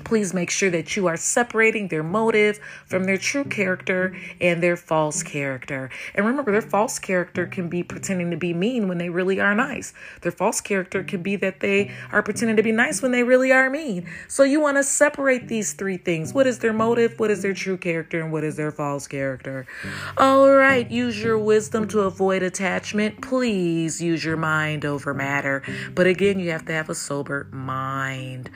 Please 0.04 0.34
make 0.34 0.50
sure 0.50 0.72
that 0.72 0.96
you 0.96 1.06
are 1.06 1.18
separating 1.18 1.90
their 1.90 2.02
motive 2.02 2.60
from 2.88 3.04
their 3.04 3.18
true 3.18 3.44
character 3.44 4.18
and 4.42 4.62
their 4.62 4.76
false 4.76 5.22
character. 5.22 5.92
And 6.16 6.26
remember, 6.26 6.52
their 6.52 6.62
false 6.64 6.98
character 6.98 7.46
can 7.46 7.70
be 7.70 7.84
pretending 7.84 8.32
to 8.32 8.38
be 8.38 8.52
mean 8.52 8.88
when 8.88 8.98
they 8.98 9.10
really 9.10 9.40
are 9.40 9.54
nice. 9.54 9.94
Their 10.22 10.32
false 10.32 10.60
character 10.60 11.04
can 11.04 11.22
be 11.22 11.36
that 11.36 11.60
they 11.60 11.92
are 12.12 12.24
pretending 12.24 12.58
to 12.58 12.64
be 12.64 12.72
nice 12.72 13.04
when 13.04 13.12
they 13.12 13.22
really 13.22 13.52
are 13.52 13.70
mean. 13.70 14.10
So 14.28 14.42
you 14.42 14.60
want 14.60 14.78
to 14.78 14.84
separate 14.84 15.48
these 15.48 15.74
three 15.74 15.98
things. 15.98 16.34
What 16.34 16.48
is 16.48 16.60
their 16.60 16.74
motive? 16.74 17.20
What 17.20 17.30
is 17.30 17.44
their 17.44 17.54
true 17.54 17.78
character? 17.78 18.22
And 18.22 18.32
what 18.32 18.44
is 18.44 18.56
their 18.56 18.72
false 18.72 19.06
character? 19.06 19.68
All 20.18 20.50
right, 20.50 20.90
use 20.90 21.22
your 21.22 21.38
wisdom 21.38 21.88
to 21.90 22.02
avoid 22.02 22.42
attachment. 22.42 23.22
Please 23.22 24.02
use 24.02 24.26
your 24.26 24.38
mind 24.38 24.84
over 24.84 25.14
matter. 25.14 25.62
But 25.94 26.08
again, 26.08 26.40
you 26.40 26.50
have 26.52 26.66
to 26.66 26.74
have 26.74 26.90
a 26.90 26.96
sober 26.96 27.48
mind. 27.52 28.50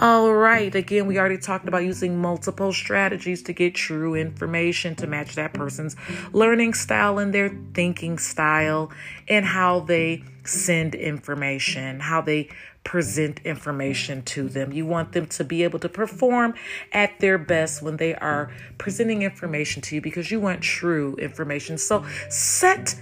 All 0.00 0.32
right 0.32 0.71
again, 0.74 1.06
we 1.06 1.18
already 1.18 1.38
talked 1.38 1.68
about 1.68 1.84
using 1.84 2.20
multiple 2.20 2.72
strategies 2.72 3.42
to 3.44 3.52
get 3.52 3.74
true 3.74 4.14
information 4.14 4.94
to 4.96 5.06
match 5.06 5.34
that 5.34 5.52
person's 5.52 5.96
learning 6.32 6.74
style 6.74 7.18
and 7.18 7.32
their 7.32 7.56
thinking 7.74 8.18
style 8.18 8.90
and 9.28 9.44
how 9.44 9.80
they 9.80 10.24
send 10.44 10.94
information, 10.94 12.00
how 12.00 12.20
they 12.20 12.48
present 12.84 13.40
information 13.44 14.22
to 14.22 14.48
them. 14.48 14.72
You 14.72 14.86
want 14.86 15.12
them 15.12 15.26
to 15.26 15.44
be 15.44 15.62
able 15.62 15.78
to 15.80 15.88
perform 15.88 16.54
at 16.92 17.20
their 17.20 17.38
best 17.38 17.82
when 17.82 17.96
they 17.96 18.14
are 18.16 18.50
presenting 18.78 19.22
information 19.22 19.82
to 19.82 19.94
you 19.94 20.00
because 20.00 20.30
you 20.30 20.40
want 20.40 20.62
true 20.62 21.14
information. 21.16 21.78
So 21.78 22.04
set 22.28 22.96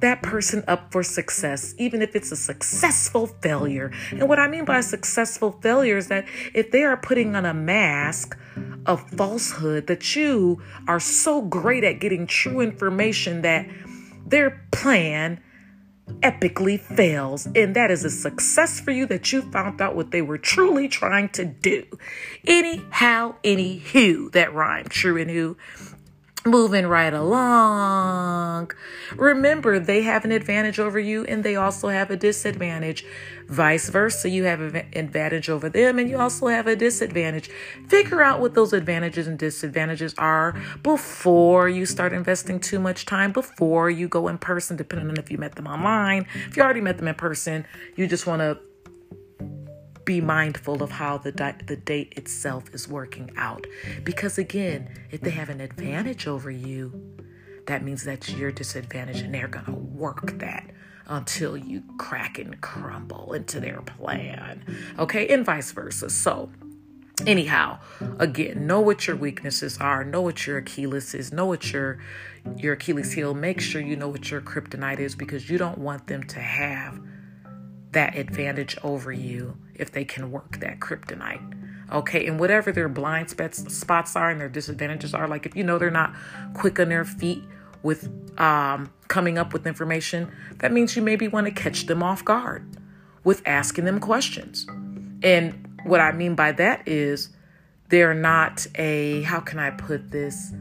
that 0.00 0.22
person 0.22 0.62
up 0.68 0.92
for 0.92 1.02
success, 1.02 1.74
even 1.78 2.02
if 2.02 2.14
it's 2.14 2.30
a 2.30 2.36
successful 2.36 3.26
failure. 3.26 3.90
And 4.10 4.28
what 4.28 4.38
I 4.38 4.48
mean 4.48 4.64
by 4.64 4.80
successful 4.80 5.52
failure 5.60 5.96
is 5.96 6.08
that 6.08 6.24
if 6.54 6.70
they 6.70 6.84
are 6.84 6.96
putting 6.96 7.34
on 7.34 7.44
a 7.44 7.54
mask 7.54 8.38
of 8.86 9.08
falsehood, 9.10 9.86
that 9.88 10.14
you 10.14 10.62
are 10.86 11.00
so 11.00 11.42
great 11.42 11.84
at 11.84 12.00
getting 12.00 12.26
true 12.26 12.60
information 12.60 13.42
that 13.42 13.66
their 14.26 14.62
plan 14.72 15.40
epically 16.22 16.80
fails. 16.80 17.46
And 17.54 17.76
that 17.76 17.90
is 17.90 18.04
a 18.04 18.10
success 18.10 18.80
for 18.80 18.90
you 18.90 19.06
that 19.06 19.32
you 19.32 19.42
found 19.50 19.80
out 19.80 19.94
what 19.94 20.10
they 20.10 20.22
were 20.22 20.38
truly 20.38 20.88
trying 20.88 21.28
to 21.30 21.44
do. 21.44 21.84
Anyhow, 22.46 23.36
any 23.44 23.78
who 23.78 24.30
that 24.30 24.52
rhyme, 24.54 24.86
true 24.88 25.20
and 25.20 25.30
who. 25.30 25.56
Moving 26.48 26.86
right 26.86 27.12
along. 27.12 28.70
Remember, 29.16 29.78
they 29.78 30.00
have 30.02 30.24
an 30.24 30.32
advantage 30.32 30.78
over 30.78 30.98
you 30.98 31.24
and 31.26 31.44
they 31.44 31.56
also 31.56 31.88
have 31.88 32.10
a 32.10 32.16
disadvantage. 32.16 33.04
Vice 33.48 33.90
versa, 33.90 34.30
you 34.30 34.44
have 34.44 34.60
an 34.60 34.76
advantage 34.94 35.50
over 35.50 35.68
them 35.68 35.98
and 35.98 36.08
you 36.08 36.18
also 36.18 36.46
have 36.46 36.66
a 36.66 36.74
disadvantage. 36.74 37.50
Figure 37.88 38.22
out 38.22 38.40
what 38.40 38.54
those 38.54 38.72
advantages 38.72 39.26
and 39.26 39.38
disadvantages 39.38 40.14
are 40.16 40.58
before 40.82 41.68
you 41.68 41.84
start 41.84 42.14
investing 42.14 42.60
too 42.60 42.78
much 42.78 43.04
time, 43.04 43.30
before 43.30 43.90
you 43.90 44.08
go 44.08 44.26
in 44.28 44.38
person, 44.38 44.74
depending 44.74 45.10
on 45.10 45.18
if 45.18 45.30
you 45.30 45.36
met 45.36 45.54
them 45.56 45.66
online. 45.66 46.26
If 46.48 46.56
you 46.56 46.62
already 46.62 46.80
met 46.80 46.96
them 46.96 47.08
in 47.08 47.14
person, 47.14 47.66
you 47.94 48.06
just 48.06 48.26
want 48.26 48.40
to 48.40 48.58
be 50.08 50.20
mindful 50.22 50.82
of 50.82 50.90
how 50.90 51.18
the, 51.18 51.30
di- 51.30 51.60
the 51.66 51.76
date 51.76 52.14
itself 52.16 52.64
is 52.72 52.88
working 52.88 53.30
out. 53.36 53.66
Because 54.04 54.38
again, 54.38 54.88
if 55.10 55.20
they 55.20 55.28
have 55.28 55.50
an 55.50 55.60
advantage 55.60 56.26
over 56.26 56.50
you, 56.50 57.14
that 57.66 57.84
means 57.84 58.04
that's 58.04 58.30
your 58.30 58.50
disadvantage 58.50 59.20
and 59.20 59.34
they're 59.34 59.48
going 59.48 59.66
to 59.66 59.72
work 59.72 60.38
that 60.38 60.70
until 61.08 61.58
you 61.58 61.82
crack 61.98 62.38
and 62.38 62.58
crumble 62.62 63.34
into 63.34 63.60
their 63.60 63.82
plan. 63.82 64.64
Okay, 64.98 65.28
and 65.28 65.44
vice 65.44 65.72
versa. 65.72 66.08
So, 66.08 66.48
anyhow, 67.26 67.78
again, 68.18 68.66
know 68.66 68.80
what 68.80 69.06
your 69.06 69.16
weaknesses 69.16 69.76
are, 69.76 70.04
know 70.04 70.22
what 70.22 70.46
your 70.46 70.56
Achilles 70.56 71.12
is, 71.12 71.34
know 71.34 71.44
what 71.44 71.70
your 71.70 71.98
your 72.56 72.72
Achilles 72.72 73.12
heel. 73.12 73.34
Make 73.34 73.60
sure 73.60 73.82
you 73.82 73.94
know 73.94 74.08
what 74.08 74.30
your 74.30 74.40
kryptonite 74.40 75.00
is 75.00 75.14
because 75.14 75.50
you 75.50 75.58
don't 75.58 75.76
want 75.76 76.06
them 76.06 76.22
to 76.22 76.40
have 76.40 76.98
that 77.92 78.16
advantage 78.16 78.76
over 78.82 79.12
you 79.12 79.56
if 79.74 79.92
they 79.92 80.04
can 80.04 80.30
work 80.30 80.58
that 80.60 80.80
kryptonite. 80.80 81.54
Okay, 81.90 82.26
and 82.26 82.38
whatever 82.38 82.70
their 82.70 82.88
blind 82.88 83.30
spots 83.30 84.14
are 84.14 84.30
and 84.30 84.40
their 84.40 84.48
disadvantages 84.48 85.14
are, 85.14 85.26
like 85.26 85.46
if 85.46 85.56
you 85.56 85.64
know 85.64 85.78
they're 85.78 85.90
not 85.90 86.14
quick 86.52 86.78
on 86.78 86.90
their 86.90 87.04
feet 87.04 87.42
with 87.82 88.10
um, 88.38 88.92
coming 89.08 89.38
up 89.38 89.52
with 89.54 89.66
information, 89.66 90.30
that 90.58 90.70
means 90.70 90.96
you 90.96 91.02
maybe 91.02 91.28
want 91.28 91.46
to 91.46 91.52
catch 91.52 91.86
them 91.86 92.02
off 92.02 92.24
guard 92.24 92.66
with 93.24 93.42
asking 93.46 93.86
them 93.86 94.00
questions. 94.00 94.66
And 95.22 95.78
what 95.84 96.00
I 96.00 96.12
mean 96.12 96.34
by 96.34 96.52
that 96.52 96.86
is 96.86 97.30
they're 97.88 98.14
not 98.14 98.66
a 98.74 99.22
how 99.22 99.40
can 99.40 99.58
I 99.58 99.70
put 99.70 100.10
this? 100.10 100.52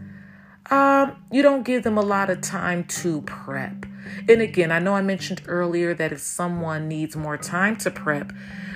Um, 0.69 1.23
you 1.31 1.41
don't 1.41 1.63
give 1.63 1.83
them 1.83 1.97
a 1.97 2.01
lot 2.01 2.29
of 2.29 2.41
time 2.41 2.85
to 2.85 3.21
prep. 3.21 3.85
And 4.27 4.41
again, 4.41 4.71
I 4.71 4.79
know 4.79 4.93
I 4.93 5.01
mentioned 5.01 5.41
earlier 5.47 5.93
that 5.93 6.11
if 6.11 6.19
someone 6.19 6.87
needs 6.87 7.15
more 7.15 7.37
time 7.37 7.75
to 7.77 7.91
prep, 7.91 8.33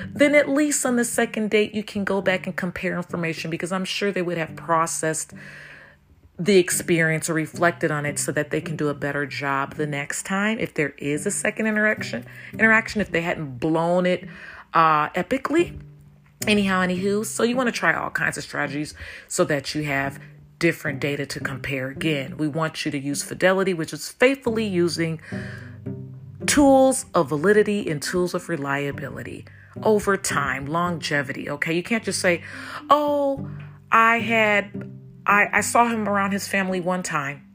then 0.08 0.36
at 0.36 0.50
least 0.50 0.86
on 0.86 0.96
the 0.96 1.06
second 1.06 1.50
date, 1.50 1.74
you 1.74 1.84
can 1.84 2.04
go 2.04 2.22
back 2.22 2.46
and 2.48 2.56
compare 2.56 2.96
information 2.96 3.50
because 3.50 3.72
I'm 3.72 3.86
sure 3.86 4.12
they 4.12 4.22
would 4.22 4.38
have 4.38 4.56
processed 4.56 5.34
the 6.40 6.58
experience 6.58 7.30
or 7.30 7.34
reflected 7.36 7.92
on 7.92 8.06
it 8.06 8.18
so 8.18 8.32
that 8.32 8.50
they 8.50 8.62
can 8.62 8.76
do 8.76 8.88
a 8.88 8.94
better 8.94 9.26
job 9.26 9.76
the 9.76 9.86
next 9.86 10.26
time 10.26 10.58
if 10.58 10.74
there 10.74 10.90
is 10.98 11.28
a 11.28 11.32
second 11.32 11.68
interaction 11.68 12.26
interaction 12.54 13.00
if 13.00 13.12
they 13.12 13.22
hadn't 13.22 13.60
blown 13.60 14.08
it 14.08 14.28
uh 14.74 15.10
epically. 15.10 15.80
Anyhow 16.48 16.82
anywho 16.82 17.24
so 17.26 17.44
you 17.44 17.56
want 17.56 17.68
to 17.68 17.72
try 17.72 17.94
all 17.94 18.10
kinds 18.10 18.38
of 18.38 18.44
strategies 18.44 18.96
so 19.28 19.44
that 19.44 19.76
you 19.76 19.84
have 19.84 20.20
different 20.62 21.00
data 21.00 21.26
to 21.26 21.40
compare 21.40 21.90
again 21.90 22.38
we 22.38 22.48
want 22.48 22.86
you 22.86 22.92
to 22.92 23.00
use 23.00 23.22
fidelity 23.24 23.74
which 23.74 23.92
is 23.92 24.10
faithfully 24.10 24.66
using 24.66 25.20
tools 26.46 27.06
of 27.14 27.28
validity 27.28 27.90
and 27.90 28.02
tools 28.02 28.34
of 28.34 28.48
reliability 28.48 29.44
over 29.84 30.16
time 30.16 30.66
longevity 30.66 31.50
okay 31.50 31.74
you 31.74 31.84
can't 31.84 32.04
just 32.04 32.22
say 32.22 32.42
oh 32.90 33.50
i 33.92 34.20
had 34.20 34.72
I, 35.26 35.48
I 35.54 35.62
saw 35.62 35.88
him 35.88 36.08
around 36.08 36.32
his 36.32 36.48
family 36.48 36.80
one 36.80 37.04
time. 37.04 37.48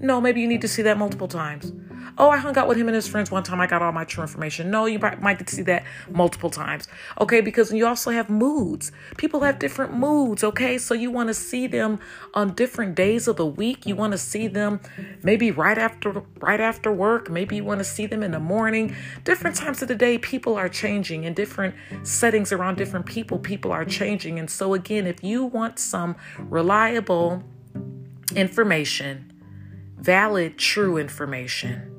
No, 0.00 0.20
maybe 0.20 0.40
you 0.40 0.48
need 0.48 0.60
to 0.62 0.68
see 0.68 0.82
that 0.82 0.96
multiple 0.96 1.28
times. 1.28 1.72
Oh, 2.20 2.28
I 2.28 2.36
hung 2.36 2.54
out 2.58 2.68
with 2.68 2.76
him 2.76 2.86
and 2.86 2.94
his 2.94 3.08
friends 3.08 3.30
one 3.30 3.42
time. 3.44 3.62
I 3.62 3.66
got 3.66 3.80
all 3.80 3.92
my 3.92 4.04
true 4.04 4.20
information. 4.20 4.70
No, 4.70 4.84
you 4.84 4.98
might 4.98 5.38
get 5.38 5.46
to 5.46 5.54
see 5.54 5.62
that 5.62 5.84
multiple 6.10 6.50
times. 6.50 6.86
Okay, 7.18 7.40
because 7.40 7.72
you 7.72 7.86
also 7.86 8.10
have 8.10 8.28
moods. 8.28 8.92
People 9.16 9.40
have 9.40 9.58
different 9.58 9.94
moods. 9.94 10.44
Okay, 10.44 10.76
so 10.76 10.92
you 10.92 11.10
want 11.10 11.28
to 11.28 11.34
see 11.34 11.66
them 11.66 11.98
on 12.34 12.52
different 12.52 12.94
days 12.94 13.26
of 13.26 13.36
the 13.36 13.46
week. 13.46 13.86
You 13.86 13.96
want 13.96 14.12
to 14.12 14.18
see 14.18 14.48
them 14.48 14.80
maybe 15.22 15.50
right 15.50 15.78
after 15.78 16.22
right 16.40 16.60
after 16.60 16.92
work. 16.92 17.30
Maybe 17.30 17.56
you 17.56 17.64
want 17.64 17.78
to 17.80 17.84
see 17.84 18.04
them 18.04 18.22
in 18.22 18.32
the 18.32 18.38
morning. 18.38 18.94
Different 19.24 19.56
times 19.56 19.80
of 19.80 19.88
the 19.88 19.94
day, 19.94 20.18
people 20.18 20.56
are 20.56 20.68
changing 20.68 21.24
in 21.24 21.32
different 21.32 21.74
settings 22.02 22.52
around 22.52 22.76
different 22.76 23.06
people. 23.06 23.38
People 23.38 23.72
are 23.72 23.86
changing, 23.86 24.38
and 24.38 24.50
so 24.50 24.74
again, 24.74 25.06
if 25.06 25.24
you 25.24 25.46
want 25.46 25.78
some 25.78 26.16
reliable 26.38 27.42
information, 28.36 29.32
valid, 29.96 30.58
true 30.58 30.98
information 30.98 31.96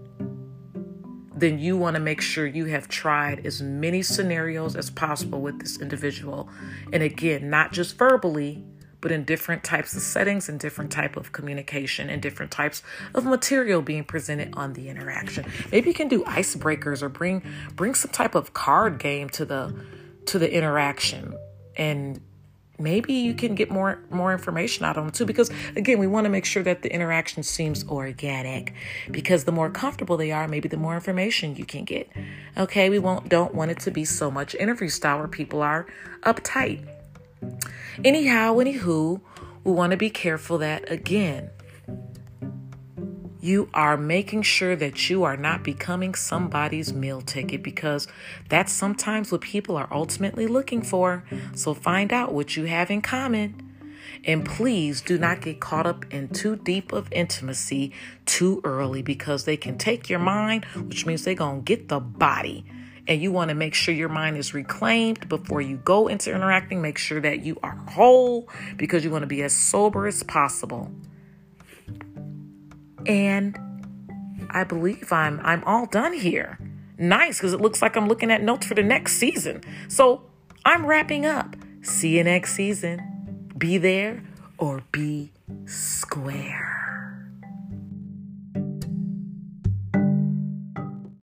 then 1.41 1.57
you 1.57 1.75
want 1.75 1.95
to 1.95 1.99
make 1.99 2.21
sure 2.21 2.45
you 2.45 2.65
have 2.65 2.87
tried 2.87 3.45
as 3.45 3.61
many 3.61 4.03
scenarios 4.03 4.75
as 4.75 4.91
possible 4.91 5.41
with 5.41 5.59
this 5.59 5.81
individual. 5.81 6.47
And 6.93 7.01
again, 7.01 7.49
not 7.49 7.73
just 7.73 7.97
verbally, 7.97 8.63
but 9.01 9.11
in 9.11 9.23
different 9.23 9.63
types 9.63 9.95
of 9.95 10.03
settings 10.03 10.47
and 10.47 10.59
different 10.59 10.91
type 10.91 11.17
of 11.17 11.31
communication 11.31 12.11
and 12.11 12.21
different 12.21 12.51
types 12.51 12.83
of 13.15 13.25
material 13.25 13.81
being 13.81 14.03
presented 14.03 14.53
on 14.53 14.73
the 14.73 14.87
interaction. 14.87 15.51
Maybe 15.71 15.89
you 15.89 15.95
can 15.95 16.07
do 16.07 16.23
icebreakers 16.25 17.01
or 17.01 17.09
bring 17.09 17.43
bring 17.75 17.95
some 17.95 18.11
type 18.11 18.35
of 18.35 18.53
card 18.53 18.99
game 18.99 19.27
to 19.29 19.43
the 19.43 19.75
to 20.27 20.37
the 20.37 20.53
interaction 20.53 21.35
and 21.75 22.21
maybe 22.81 23.13
you 23.13 23.33
can 23.33 23.55
get 23.55 23.69
more 23.69 23.99
more 24.09 24.31
information 24.31 24.85
out 24.85 24.97
of 24.97 25.03
them 25.03 25.11
too 25.11 25.25
because 25.25 25.49
again 25.75 25.99
we 25.99 26.07
want 26.07 26.25
to 26.25 26.29
make 26.29 26.45
sure 26.45 26.63
that 26.63 26.81
the 26.81 26.93
interaction 26.93 27.43
seems 27.43 27.83
organic 27.87 28.73
because 29.09 29.43
the 29.43 29.51
more 29.51 29.69
comfortable 29.69 30.17
they 30.17 30.31
are 30.31 30.47
maybe 30.47 30.67
the 30.67 30.77
more 30.77 30.95
information 30.95 31.55
you 31.55 31.65
can 31.65 31.83
get. 31.85 32.09
Okay 32.57 32.89
we 32.89 32.99
won't 32.99 33.29
don't 33.29 33.53
want 33.53 33.71
it 33.71 33.79
to 33.79 33.91
be 33.91 34.05
so 34.05 34.31
much 34.31 34.55
interview 34.55 34.89
style 34.89 35.19
where 35.19 35.27
people 35.27 35.61
are 35.61 35.85
uptight. 36.23 36.85
Anyhow 38.03 38.55
anywho 38.55 39.21
we 39.63 39.71
want 39.71 39.91
to 39.91 39.97
be 39.97 40.09
careful 40.09 40.57
that 40.59 40.91
again 40.91 41.49
you 43.41 43.69
are 43.73 43.97
making 43.97 44.43
sure 44.43 44.75
that 44.75 45.09
you 45.09 45.23
are 45.23 45.35
not 45.35 45.63
becoming 45.63 46.13
somebody's 46.13 46.93
meal 46.93 47.21
ticket 47.21 47.63
because 47.63 48.07
that's 48.47 48.71
sometimes 48.71 49.31
what 49.31 49.41
people 49.41 49.75
are 49.75 49.87
ultimately 49.91 50.45
looking 50.45 50.83
for. 50.83 51.23
So 51.55 51.73
find 51.73 52.13
out 52.13 52.33
what 52.33 52.55
you 52.55 52.65
have 52.65 52.91
in 52.91 53.01
common. 53.01 53.67
And 54.23 54.45
please 54.45 55.01
do 55.01 55.17
not 55.17 55.41
get 55.41 55.59
caught 55.59 55.87
up 55.87 56.05
in 56.13 56.29
too 56.29 56.55
deep 56.55 56.91
of 56.91 57.11
intimacy 57.11 57.91
too 58.27 58.61
early 58.63 59.01
because 59.01 59.45
they 59.45 59.57
can 59.57 59.79
take 59.79 60.09
your 60.09 60.19
mind, 60.19 60.65
which 60.75 61.07
means 61.07 61.23
they're 61.23 61.33
going 61.33 61.63
to 61.63 61.63
get 61.63 61.87
the 61.87 61.99
body. 61.99 62.63
And 63.07 63.19
you 63.19 63.31
want 63.31 63.49
to 63.49 63.55
make 63.55 63.73
sure 63.73 63.95
your 63.95 64.09
mind 64.09 64.37
is 64.37 64.53
reclaimed 64.53 65.27
before 65.27 65.59
you 65.59 65.77
go 65.77 66.07
into 66.07 66.31
interacting. 66.31 66.83
Make 66.83 66.99
sure 66.99 67.19
that 67.19 67.43
you 67.43 67.57
are 67.63 67.75
whole 67.89 68.47
because 68.77 69.03
you 69.03 69.09
want 69.09 69.23
to 69.23 69.27
be 69.27 69.41
as 69.41 69.55
sober 69.55 70.05
as 70.05 70.21
possible. 70.21 70.91
And 73.05 73.57
I 74.49 74.63
believe 74.63 75.11
I'm 75.11 75.39
I'm 75.43 75.63
all 75.65 75.85
done 75.85 76.13
here. 76.13 76.59
Nice 76.97 77.37
because 77.37 77.53
it 77.53 77.61
looks 77.61 77.81
like 77.81 77.95
I'm 77.95 78.07
looking 78.07 78.31
at 78.31 78.43
notes 78.43 78.65
for 78.65 78.75
the 78.75 78.83
next 78.83 79.13
season. 79.13 79.61
So 79.87 80.23
I'm 80.65 80.85
wrapping 80.85 81.25
up. 81.25 81.55
See 81.81 82.17
you 82.17 82.23
next 82.23 82.53
season. 82.53 83.49
Be 83.57 83.77
there 83.77 84.23
or 84.57 84.83
be 84.91 85.31
square. 85.65 86.80